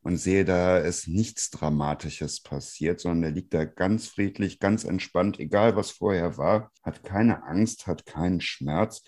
und 0.00 0.16
sehe, 0.16 0.46
da 0.46 0.78
ist 0.78 1.06
nichts 1.06 1.50
Dramatisches 1.50 2.42
passiert, 2.42 2.98
sondern 2.98 3.20
der 3.20 3.30
liegt 3.32 3.52
da 3.52 3.66
ganz 3.66 4.08
friedlich, 4.08 4.58
ganz 4.58 4.84
entspannt, 4.84 5.38
egal 5.38 5.76
was 5.76 5.90
vorher 5.90 6.38
war, 6.38 6.72
hat 6.82 7.04
keine 7.04 7.44
Angst, 7.44 7.86
hat 7.86 8.06
keinen 8.06 8.40
Schmerz, 8.40 9.02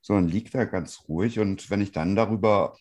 sondern 0.00 0.28
liegt 0.28 0.54
da 0.54 0.64
ganz 0.64 1.04
ruhig. 1.08 1.40
Und 1.40 1.68
wenn 1.68 1.82
ich 1.82 1.92
dann 1.92 2.16
darüber 2.16 2.74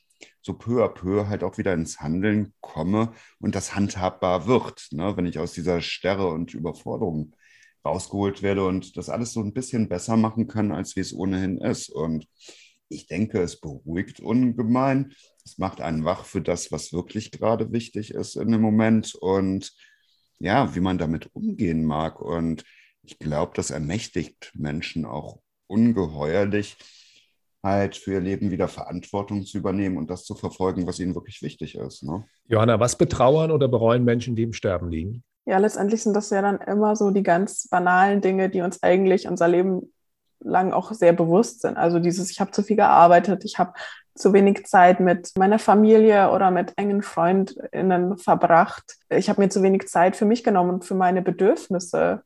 so 0.44 0.54
peu 0.54 0.84
à 0.84 0.90
peu 0.90 1.28
halt 1.28 1.44
auch 1.44 1.58
wieder 1.58 1.74
ins 1.74 2.02
Handeln 2.02 2.54
komme 2.60 3.14
und 3.40 3.56
das 3.56 3.76
handhabbar 3.76 4.46
wird, 4.46 4.88
ne? 4.92 5.16
wenn 5.16 5.26
ich 5.26 5.40
aus 5.40 5.54
dieser 5.54 5.82
Sterre 5.82 6.28
und 6.28 6.54
Überforderung 6.54 7.36
rausgeholt 7.86 8.42
werde 8.44 8.66
und 8.66 8.98
das 8.98 9.10
alles 9.10 9.34
so 9.34 9.42
ein 9.42 9.54
bisschen 9.54 9.90
besser 9.90 10.18
machen 10.18 10.48
kann, 10.48 10.72
als 10.72 10.96
wie 10.96 11.02
es 11.02 11.14
ohnehin 11.14 11.58
ist. 11.58 11.90
Und 11.90 12.28
ich 12.90 13.08
denke, 13.08 13.42
es 13.42 13.60
beruhigt 13.60 14.20
ungemein. 14.20 15.14
Es 15.46 15.58
macht 15.58 15.82
einen 15.82 16.06
wach 16.06 16.26
für 16.26 16.42
das, 16.42 16.72
was 16.72 16.94
wirklich 16.94 17.32
gerade 17.32 17.72
wichtig 17.72 18.12
ist 18.14 18.36
in 18.36 18.52
dem 18.52 18.62
Moment 18.62 19.16
und 19.16 19.74
ja, 20.40 20.76
wie 20.76 20.80
man 20.80 20.98
damit 20.98 21.30
umgehen 21.34 21.84
mag. 21.84 22.22
Und 22.22 22.64
ich 23.02 23.20
glaube, 23.20 23.54
das 23.56 23.70
ermächtigt 23.70 24.52
Menschen 24.56 25.06
auch 25.06 25.42
ungeheuerlich, 25.68 26.78
halt 27.64 27.96
für 27.96 28.14
ihr 28.14 28.20
Leben 28.20 28.52
wieder 28.52 28.68
Verantwortung 28.68 29.46
zu 29.46 29.58
übernehmen 29.58 29.98
und 29.98 30.10
das 30.10 30.26
zu 30.26 30.36
verfolgen, 30.36 30.86
was 30.86 31.00
ihnen 31.00 31.16
wirklich 31.16 31.42
wichtig 31.42 31.76
ist. 31.76 32.04
Ne? 32.04 32.26
Johanna, 32.48 32.80
was 32.80 32.98
betrauern 32.98 33.52
oder 33.52 33.68
bereuen 33.70 34.04
Menschen, 34.04 34.36
die 34.36 34.44
im 34.44 34.54
Sterben 34.54 34.90
liegen? 34.90 35.24
Ja, 35.46 35.58
letztendlich 35.58 36.04
sind 36.04 36.16
das 36.16 36.30
ja 36.30 36.42
dann 36.42 36.60
immer 36.60 36.96
so 36.96 37.12
die 37.12 37.24
ganz 37.24 37.68
banalen 37.70 38.22
Dinge, 38.22 38.50
die 38.50 38.62
uns 38.62 38.84
eigentlich 38.84 39.28
unser 39.28 39.48
Leben 39.48 39.94
lang 40.40 40.74
auch 40.74 40.92
sehr 40.92 41.14
bewusst 41.14 41.62
sind. 41.62 41.78
Also 41.78 42.00
dieses, 42.00 42.30
ich 42.32 42.40
habe 42.40 42.52
zu 42.52 42.64
viel 42.64 42.76
gearbeitet, 42.76 43.46
ich 43.46 43.58
habe 43.60 43.74
zu 44.16 44.34
wenig 44.34 44.66
Zeit 44.66 45.00
mit 45.00 45.32
meiner 45.38 45.58
Familie 45.58 46.32
oder 46.32 46.52
mit 46.52 46.74
engen 46.78 47.02
Freundinnen 47.02 48.18
verbracht. 48.18 48.98
Ich 49.10 49.30
habe 49.30 49.42
mir 49.42 49.50
zu 49.50 49.64
wenig 49.64 49.88
Zeit 49.88 50.16
für 50.16 50.26
mich 50.26 50.44
genommen 50.44 50.76
und 50.76 50.86
für 50.86 50.96
meine 50.96 51.22
Bedürfnisse. 51.22 52.24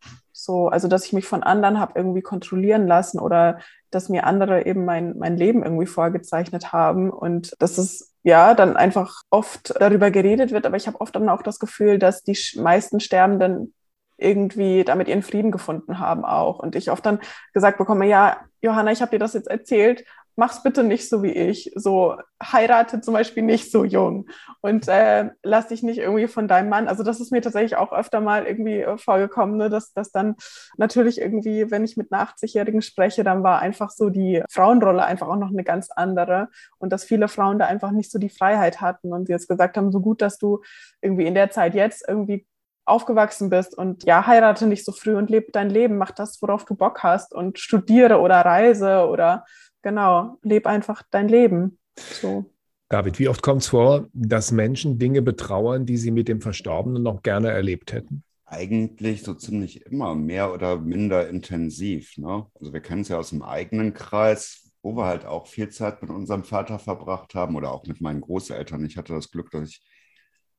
So, 0.47 0.69
also 0.69 0.87
dass 0.87 1.05
ich 1.05 1.11
mich 1.11 1.25
von 1.27 1.43
anderen 1.43 1.77
habe 1.77 1.91
irgendwie 1.95 2.21
kontrollieren 2.21 2.87
lassen 2.87 3.19
oder 3.19 3.59
dass 3.91 4.07
mir 4.07 4.25
andere 4.25 4.65
eben 4.65 4.85
mein, 4.85 5.17
mein 5.17 5.35
Leben 5.35 5.61
irgendwie 5.61 5.87
vorgezeichnet 5.87 6.71
haben 6.71 7.09
und 7.09 7.53
dass 7.59 7.77
es 7.77 8.13
ja 8.23 8.53
dann 8.53 8.77
einfach 8.77 9.23
oft 9.29 9.73
darüber 9.77 10.09
geredet 10.09 10.51
wird, 10.51 10.65
aber 10.65 10.77
ich 10.77 10.87
habe 10.87 11.01
oft 11.01 11.13
dann 11.17 11.27
auch 11.27 11.41
das 11.41 11.59
Gefühl, 11.59 11.99
dass 11.99 12.23
die 12.23 12.37
meisten 12.55 13.01
Sterbenden 13.01 13.73
irgendwie 14.17 14.85
damit 14.85 15.09
ihren 15.09 15.21
Frieden 15.21 15.51
gefunden 15.51 15.99
haben 15.99 16.23
auch. 16.23 16.59
Und 16.59 16.75
ich 16.77 16.91
oft 16.91 17.05
dann 17.05 17.19
gesagt 17.53 17.77
bekomme, 17.77 18.07
ja, 18.07 18.37
Johanna, 18.61 18.93
ich 18.93 19.01
habe 19.01 19.11
dir 19.11 19.19
das 19.19 19.33
jetzt 19.33 19.49
erzählt, 19.49 20.05
mach's 20.37 20.61
bitte 20.61 20.83
nicht 20.83 21.09
so 21.09 21.23
wie 21.23 21.31
ich. 21.31 21.71
So 21.75 22.15
heirate 22.41 23.01
zum 23.01 23.13
Beispiel 23.13 23.43
nicht 23.43 23.71
so 23.71 23.83
jung 23.83 24.29
und 24.61 24.87
äh, 24.87 25.31
lass 25.43 25.67
dich 25.67 25.81
nicht 25.81 25.97
irgendwie 25.97 26.27
von 26.27 26.47
deinem 26.47 26.69
Mann. 26.69 26.87
Also 26.87 27.03
das 27.03 27.19
ist 27.19 27.31
mir 27.31 27.41
tatsächlich 27.41 27.75
auch 27.75 27.91
öfter 27.91 28.21
mal 28.21 28.45
irgendwie 28.45 28.81
äh, 28.81 28.97
vorgekommen, 28.97 29.57
ne, 29.57 29.69
dass 29.69 29.93
das 29.93 30.11
dann 30.11 30.35
natürlich 30.77 31.19
irgendwie, 31.19 31.71
wenn 31.71 31.83
ich 31.83 31.97
mit 31.97 32.13
einer 32.13 32.23
80-Jährigen 32.23 32.83
spreche, 32.83 33.23
dann 33.23 33.43
war 33.43 33.59
einfach 33.59 33.89
so 33.89 34.09
die 34.09 34.43
Frauenrolle 34.49 35.03
einfach 35.03 35.27
auch 35.27 35.35
noch 35.35 35.49
eine 35.49 35.63
ganz 35.63 35.89
andere 35.89 36.49
und 36.77 36.93
dass 36.93 37.03
viele 37.03 37.27
Frauen 37.27 37.57
da 37.57 37.65
einfach 37.65 37.91
nicht 37.91 38.11
so 38.11 38.19
die 38.19 38.29
Freiheit 38.29 38.79
hatten 38.79 39.13
und 39.13 39.25
sie 39.25 39.33
jetzt 39.33 39.49
gesagt 39.49 39.75
haben, 39.75 39.91
so 39.91 39.99
gut, 39.99 40.21
dass 40.21 40.37
du 40.37 40.61
irgendwie 41.01 41.25
in 41.25 41.33
der 41.33 41.49
Zeit 41.49 41.73
jetzt 41.73 42.07
irgendwie 42.07 42.45
aufgewachsen 42.87 43.49
bist 43.49 43.77
und 43.77 44.05
ja, 44.05 44.25
heirate 44.25 44.65
nicht 44.65 44.85
so 44.85 44.91
früh 44.91 45.15
und 45.15 45.29
lebe 45.29 45.51
dein 45.51 45.69
Leben, 45.69 45.97
mach 45.97 46.11
das, 46.11 46.41
worauf 46.41 46.63
du 46.63 46.75
Bock 46.75 47.03
hast 47.03 47.33
und 47.33 47.59
studiere 47.59 48.19
oder 48.19 48.37
reise 48.37 49.07
oder 49.07 49.45
genau, 49.81 50.37
lebe 50.43 50.69
einfach 50.69 51.03
dein 51.09 51.27
Leben. 51.27 51.77
So. 51.97 52.45
David, 52.89 53.19
wie 53.19 53.27
oft 53.27 53.41
kommt 53.41 53.63
es 53.63 53.67
vor, 53.67 54.07
dass 54.13 54.51
Menschen 54.51 54.97
Dinge 54.97 55.21
betrauern, 55.21 55.85
die 55.85 55.97
sie 55.97 56.11
mit 56.11 56.27
dem 56.27 56.41
Verstorbenen 56.41 57.03
noch 57.03 57.21
gerne 57.21 57.49
erlebt 57.49 57.91
hätten? 57.91 58.23
Eigentlich 58.45 59.23
so 59.23 59.33
ziemlich 59.33 59.85
immer 59.85 60.15
mehr 60.15 60.53
oder 60.53 60.79
minder 60.79 61.27
intensiv. 61.27 62.17
Ne? 62.17 62.45
Also 62.57 62.71
wir 62.71 62.79
kennen 62.79 63.01
es 63.01 63.09
ja 63.09 63.17
aus 63.17 63.31
dem 63.31 63.43
eigenen 63.43 63.93
Kreis, 63.93 64.71
wo 64.81 64.95
wir 64.95 65.05
halt 65.05 65.25
auch 65.25 65.47
viel 65.47 65.67
Zeit 65.67 66.01
mit 66.01 66.11
unserem 66.11 66.45
Vater 66.45 66.79
verbracht 66.79 67.35
haben 67.35 67.57
oder 67.57 67.73
auch 67.73 67.85
mit 67.87 67.99
meinen 67.99 68.21
Großeltern. 68.21 68.85
Ich 68.85 68.95
hatte 68.95 69.13
das 69.13 69.31
Glück, 69.31 69.51
dass 69.51 69.69
ich 69.69 69.81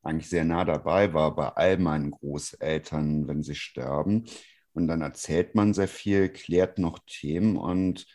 eigentlich 0.02 0.28
sehr 0.28 0.44
nah 0.44 0.66
dabei 0.66 1.14
war 1.14 1.34
bei 1.34 1.48
all 1.48 1.78
meinen 1.78 2.10
Großeltern, 2.10 3.26
wenn 3.26 3.42
sie 3.42 3.54
sterben. 3.54 4.24
Und 4.74 4.86
dann 4.86 5.00
erzählt 5.00 5.54
man 5.54 5.72
sehr 5.72 5.88
viel, 5.88 6.28
klärt 6.28 6.78
noch 6.78 6.98
Themen 7.06 7.56
und 7.56 8.06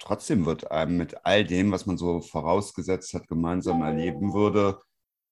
trotzdem 0.00 0.46
wird 0.46 0.70
einem 0.70 0.96
mit 0.96 1.24
all 1.24 1.44
dem, 1.44 1.70
was 1.70 1.86
man 1.86 1.96
so 1.98 2.20
vorausgesetzt 2.20 3.14
hat, 3.14 3.28
gemeinsam 3.28 3.82
erleben 3.82 4.34
würde, 4.34 4.80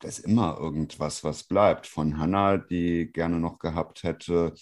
das 0.00 0.18
immer 0.20 0.58
irgendwas, 0.58 1.24
was 1.24 1.44
bleibt. 1.44 1.86
Von 1.86 2.18
Hannah, 2.18 2.58
die 2.58 3.10
gerne 3.12 3.40
noch 3.40 3.58
gehabt 3.58 4.04
hätte, 4.04 4.54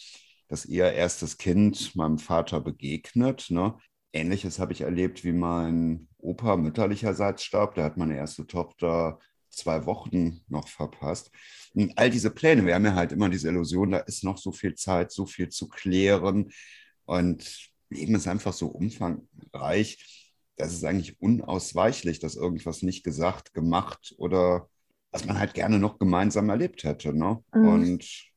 dass 0.49 0.65
ihr 0.65 0.93
erstes 0.93 1.39
Kind 1.39 1.95
meinem 1.97 2.19
Vater 2.19 2.61
begegnet. 2.61 3.51
Ne? 3.51 3.77
Ähnliches 4.13 4.59
habe 4.59 4.73
ich 4.73 4.83
erlebt, 4.83 5.25
wie 5.25 5.33
mein 5.33 6.09
Opa 6.19 6.57
mütterlicherseits 6.57 7.45
starb. 7.45 7.75
Der 7.75 7.85
hat 7.85 7.97
meine 7.97 8.17
erste 8.17 8.47
Tochter 8.47 9.19
zwei 9.51 9.87
Wochen 9.87 10.43
noch 10.49 10.69
verpasst. 10.69 11.31
Und 11.75 11.97
all 11.99 12.11
diese 12.11 12.31
Pläne, 12.31 12.65
wir 12.65 12.75
haben 12.75 12.85
ja 12.85 12.95
halt 12.95 13.13
immer 13.13 13.29
diese 13.29 13.49
Illusion, 13.49 13.91
da 13.91 13.99
ist 13.99 14.25
noch 14.25 14.39
so 14.39 14.53
viel 14.53 14.75
Zeit, 14.75 15.13
so 15.13 15.27
viel 15.27 15.49
zu 15.49 15.69
klären. 15.69 16.51
Und 17.05 17.71
Leben 17.89 18.15
ist 18.15 18.27
einfach 18.29 18.53
so 18.53 18.69
umfangreich, 18.69 20.33
das 20.57 20.73
ist 20.73 20.85
eigentlich 20.85 21.21
unausweichlich, 21.21 22.19
dass 22.19 22.35
irgendwas 22.35 22.83
nicht 22.83 23.05
gesagt, 23.05 23.53
gemacht 23.55 24.15
oder 24.19 24.69
was 25.11 25.25
man 25.25 25.39
halt 25.39 25.55
gerne 25.55 25.79
noch 25.79 25.99
gemeinsam 25.99 26.49
erlebt 26.49 26.85
hätte. 26.85 27.13
Ne? 27.13 27.43
Mhm. 27.55 27.69
Und 27.69 28.33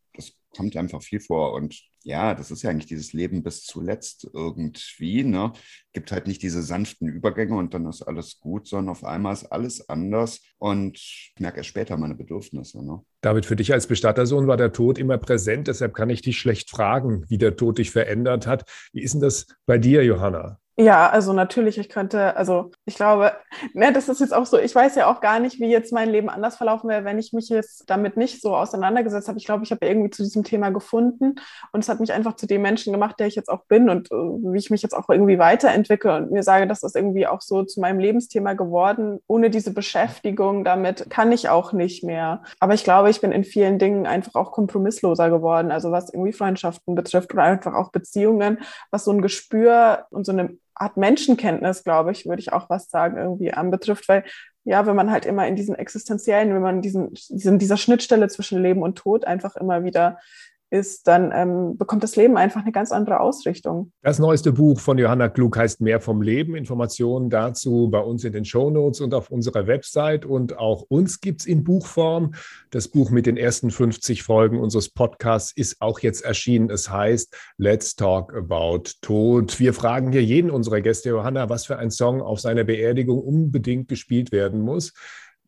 kommt 0.55 0.75
einfach 0.75 1.01
viel 1.01 1.19
vor. 1.19 1.53
Und 1.53 1.81
ja, 2.03 2.33
das 2.33 2.51
ist 2.51 2.63
ja 2.63 2.69
eigentlich 2.69 2.87
dieses 2.87 3.13
Leben 3.13 3.43
bis 3.43 3.63
zuletzt 3.63 4.29
irgendwie. 4.33 5.23
Ne? 5.23 5.51
Gibt 5.93 6.11
halt 6.11 6.27
nicht 6.27 6.41
diese 6.41 6.63
sanften 6.63 7.07
Übergänge 7.07 7.57
und 7.57 7.73
dann 7.73 7.85
ist 7.85 8.01
alles 8.01 8.39
gut, 8.39 8.67
sondern 8.67 8.89
auf 8.89 9.03
einmal 9.03 9.33
ist 9.33 9.45
alles 9.45 9.89
anders 9.89 10.41
und 10.57 10.97
ich 10.97 11.33
merke 11.39 11.57
erst 11.57 11.69
später 11.69 11.97
meine 11.97 12.15
Bedürfnisse. 12.15 12.83
Ne? 12.85 13.01
David, 13.21 13.45
für 13.45 13.55
dich 13.55 13.73
als 13.73 13.87
Bestattersohn 13.87 14.47
war 14.47 14.57
der 14.57 14.71
Tod 14.71 14.97
immer 14.97 15.17
präsent, 15.17 15.67
deshalb 15.67 15.93
kann 15.93 16.09
ich 16.09 16.21
dich 16.21 16.39
schlecht 16.39 16.69
fragen, 16.69 17.25
wie 17.27 17.37
der 17.37 17.55
Tod 17.55 17.77
dich 17.77 17.91
verändert 17.91 18.47
hat. 18.47 18.63
Wie 18.93 19.01
ist 19.01 19.13
denn 19.13 19.21
das 19.21 19.47
bei 19.65 19.77
dir, 19.77 20.03
Johanna? 20.03 20.59
Ja, 20.81 21.09
also 21.09 21.33
natürlich, 21.33 21.77
ich 21.77 21.89
könnte, 21.89 22.37
also 22.37 22.71
ich 22.85 22.95
glaube, 22.95 23.33
ne, 23.73 23.91
das 23.91 24.07
ist 24.07 24.21
jetzt 24.21 24.33
auch 24.33 24.45
so, 24.45 24.57
ich 24.57 24.73
weiß 24.73 24.95
ja 24.95 25.11
auch 25.11 25.19
gar 25.19 25.41
nicht, 25.41 25.59
wie 25.59 25.69
jetzt 25.69 25.91
mein 25.91 26.09
Leben 26.09 26.29
anders 26.29 26.55
verlaufen 26.55 26.89
wäre, 26.89 27.03
wenn 27.03 27.19
ich 27.19 27.33
mich 27.33 27.49
jetzt 27.49 27.89
damit 27.89 28.15
nicht 28.15 28.41
so 28.41 28.55
auseinandergesetzt 28.55 29.27
habe. 29.27 29.37
Ich 29.37 29.45
glaube, 29.45 29.65
ich 29.65 29.71
habe 29.71 29.85
irgendwie 29.85 30.09
zu 30.09 30.23
diesem 30.23 30.45
Thema 30.45 30.69
gefunden 30.69 31.35
und 31.73 31.81
es 31.81 31.89
hat 31.89 31.99
mich 31.99 32.13
einfach 32.13 32.37
zu 32.37 32.47
dem 32.47 32.61
Menschen 32.61 32.93
gemacht, 32.93 33.19
der 33.19 33.27
ich 33.27 33.35
jetzt 33.35 33.49
auch 33.49 33.65
bin 33.65 33.89
und 33.89 34.09
uh, 34.09 34.39
wie 34.53 34.57
ich 34.57 34.69
mich 34.69 34.81
jetzt 34.81 34.93
auch 34.93 35.09
irgendwie 35.09 35.37
weiterentwickle 35.37 36.15
und 36.15 36.31
mir 36.31 36.43
sage, 36.43 36.65
das 36.65 36.81
ist 36.81 36.95
irgendwie 36.95 37.27
auch 37.27 37.41
so 37.41 37.63
zu 37.63 37.81
meinem 37.81 37.99
Lebensthema 37.99 38.53
geworden. 38.53 39.19
Ohne 39.27 39.49
diese 39.49 39.73
Beschäftigung 39.73 40.63
damit 40.63 41.09
kann 41.09 41.33
ich 41.33 41.49
auch 41.49 41.73
nicht 41.73 42.05
mehr. 42.05 42.41
Aber 42.61 42.73
ich 42.73 42.85
glaube, 42.85 43.09
ich 43.09 43.19
bin 43.19 43.33
in 43.33 43.43
vielen 43.43 43.79
Dingen 43.79 44.07
einfach 44.07 44.35
auch 44.35 44.53
kompromissloser 44.53 45.29
geworden, 45.29 45.71
also 45.71 45.91
was 45.91 46.13
irgendwie 46.13 46.31
Freundschaften 46.31 46.95
betrifft 46.95 47.33
oder 47.33 47.43
einfach 47.43 47.73
auch 47.73 47.91
Beziehungen, 47.91 48.59
was 48.91 49.03
so 49.03 49.11
ein 49.11 49.21
Gespür 49.21 50.05
und 50.11 50.25
so 50.25 50.31
eine 50.31 50.57
Art 50.79 50.97
Menschenkenntnis, 50.97 51.83
glaube 51.83 52.11
ich, 52.11 52.25
würde 52.25 52.39
ich 52.39 52.53
auch 52.53 52.69
was 52.69 52.89
sagen, 52.89 53.17
irgendwie 53.17 53.53
anbetrifft, 53.53 54.07
weil 54.09 54.23
ja, 54.63 54.85
wenn 54.85 54.95
man 54.95 55.11
halt 55.11 55.25
immer 55.25 55.47
in 55.47 55.55
diesen 55.55 55.75
existenziellen, 55.75 56.53
wenn 56.53 56.61
man 56.61 56.81
diesen, 56.81 57.13
diesen 57.13 57.59
dieser 57.59 57.77
Schnittstelle 57.77 58.27
zwischen 58.27 58.61
Leben 58.61 58.81
und 58.81 58.97
Tod 58.97 59.25
einfach 59.25 59.55
immer 59.55 59.83
wieder 59.83 60.19
ist, 60.69 61.07
dann 61.07 61.31
ähm, 61.33 61.77
bekommt 61.77 62.03
das 62.03 62.15
Leben 62.15 62.37
einfach 62.37 62.61
eine 62.61 62.71
ganz 62.71 62.91
andere 62.91 63.19
Ausrichtung. 63.19 63.91
Das 64.01 64.19
neueste 64.19 64.51
Buch 64.51 64.79
von 64.79 64.97
Johanna 64.97 65.29
Klug 65.29 65.57
heißt 65.57 65.81
Mehr 65.81 65.99
vom 65.99 66.21
Leben. 66.21 66.55
Informationen 66.55 67.29
dazu 67.29 67.89
bei 67.89 67.99
uns 67.99 68.23
in 68.23 68.33
den 68.33 68.45
Show 68.45 68.69
Notes 68.69 69.01
und 69.01 69.13
auf 69.13 69.29
unserer 69.29 69.67
Website. 69.67 70.25
Und 70.25 70.57
auch 70.57 70.83
uns 70.89 71.21
gibt 71.21 71.41
es 71.41 71.47
in 71.47 71.63
Buchform. 71.63 72.33
Das 72.71 72.87
Buch 72.87 73.09
mit 73.09 73.25
den 73.25 73.37
ersten 73.37 73.71
50 73.71 74.23
Folgen 74.23 74.59
unseres 74.59 74.89
Podcasts 74.89 75.51
ist 75.51 75.81
auch 75.81 75.99
jetzt 75.99 76.23
erschienen. 76.23 76.69
Es 76.69 76.89
heißt 76.89 77.35
Let's 77.57 77.95
Talk 77.95 78.33
About 78.35 78.83
Tod. 79.01 79.59
Wir 79.59 79.73
fragen 79.73 80.11
hier 80.11 80.23
jeden 80.23 80.51
unserer 80.51 80.81
Gäste, 80.81 81.09
Johanna, 81.09 81.49
was 81.49 81.65
für 81.65 81.77
ein 81.77 81.91
Song 81.91 82.21
auf 82.21 82.39
seiner 82.39 82.63
Beerdigung 82.63 83.19
unbedingt 83.19 83.87
gespielt 83.87 84.31
werden 84.31 84.61
muss. 84.61 84.93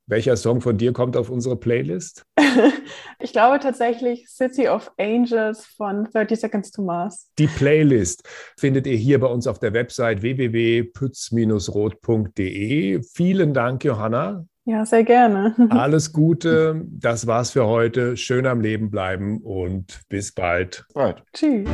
Welcher 0.07 0.35
Song 0.35 0.61
von 0.61 0.77
dir 0.77 0.93
kommt 0.93 1.15
auf 1.15 1.29
unsere 1.29 1.55
Playlist? 1.55 2.25
ich 3.19 3.31
glaube 3.31 3.59
tatsächlich 3.59 4.27
City 4.29 4.67
of 4.67 4.91
Angels 4.97 5.63
von 5.65 6.09
30 6.11 6.39
Seconds 6.39 6.71
to 6.71 6.81
Mars. 6.81 7.29
Die 7.37 7.45
Playlist 7.47 8.27
findet 8.57 8.87
ihr 8.87 8.97
hier 8.97 9.19
bei 9.19 9.27
uns 9.27 9.45
auf 9.47 9.59
der 9.59 9.73
Website 9.73 10.21
www.pütz-rot.de. 10.21 13.01
Vielen 13.13 13.53
Dank, 13.53 13.83
Johanna. 13.83 14.45
Ja, 14.65 14.85
sehr 14.85 15.03
gerne. 15.03 15.55
Alles 15.69 16.13
Gute. 16.13 16.85
Das 16.87 17.27
war's 17.27 17.51
für 17.51 17.65
heute. 17.65 18.17
Schön 18.17 18.45
am 18.45 18.61
Leben 18.61 18.91
bleiben 18.91 19.41
und 19.41 20.01
bis 20.09 20.33
bald. 20.33 20.85
Bald. 20.93 21.23
Tschüss. 21.33 21.67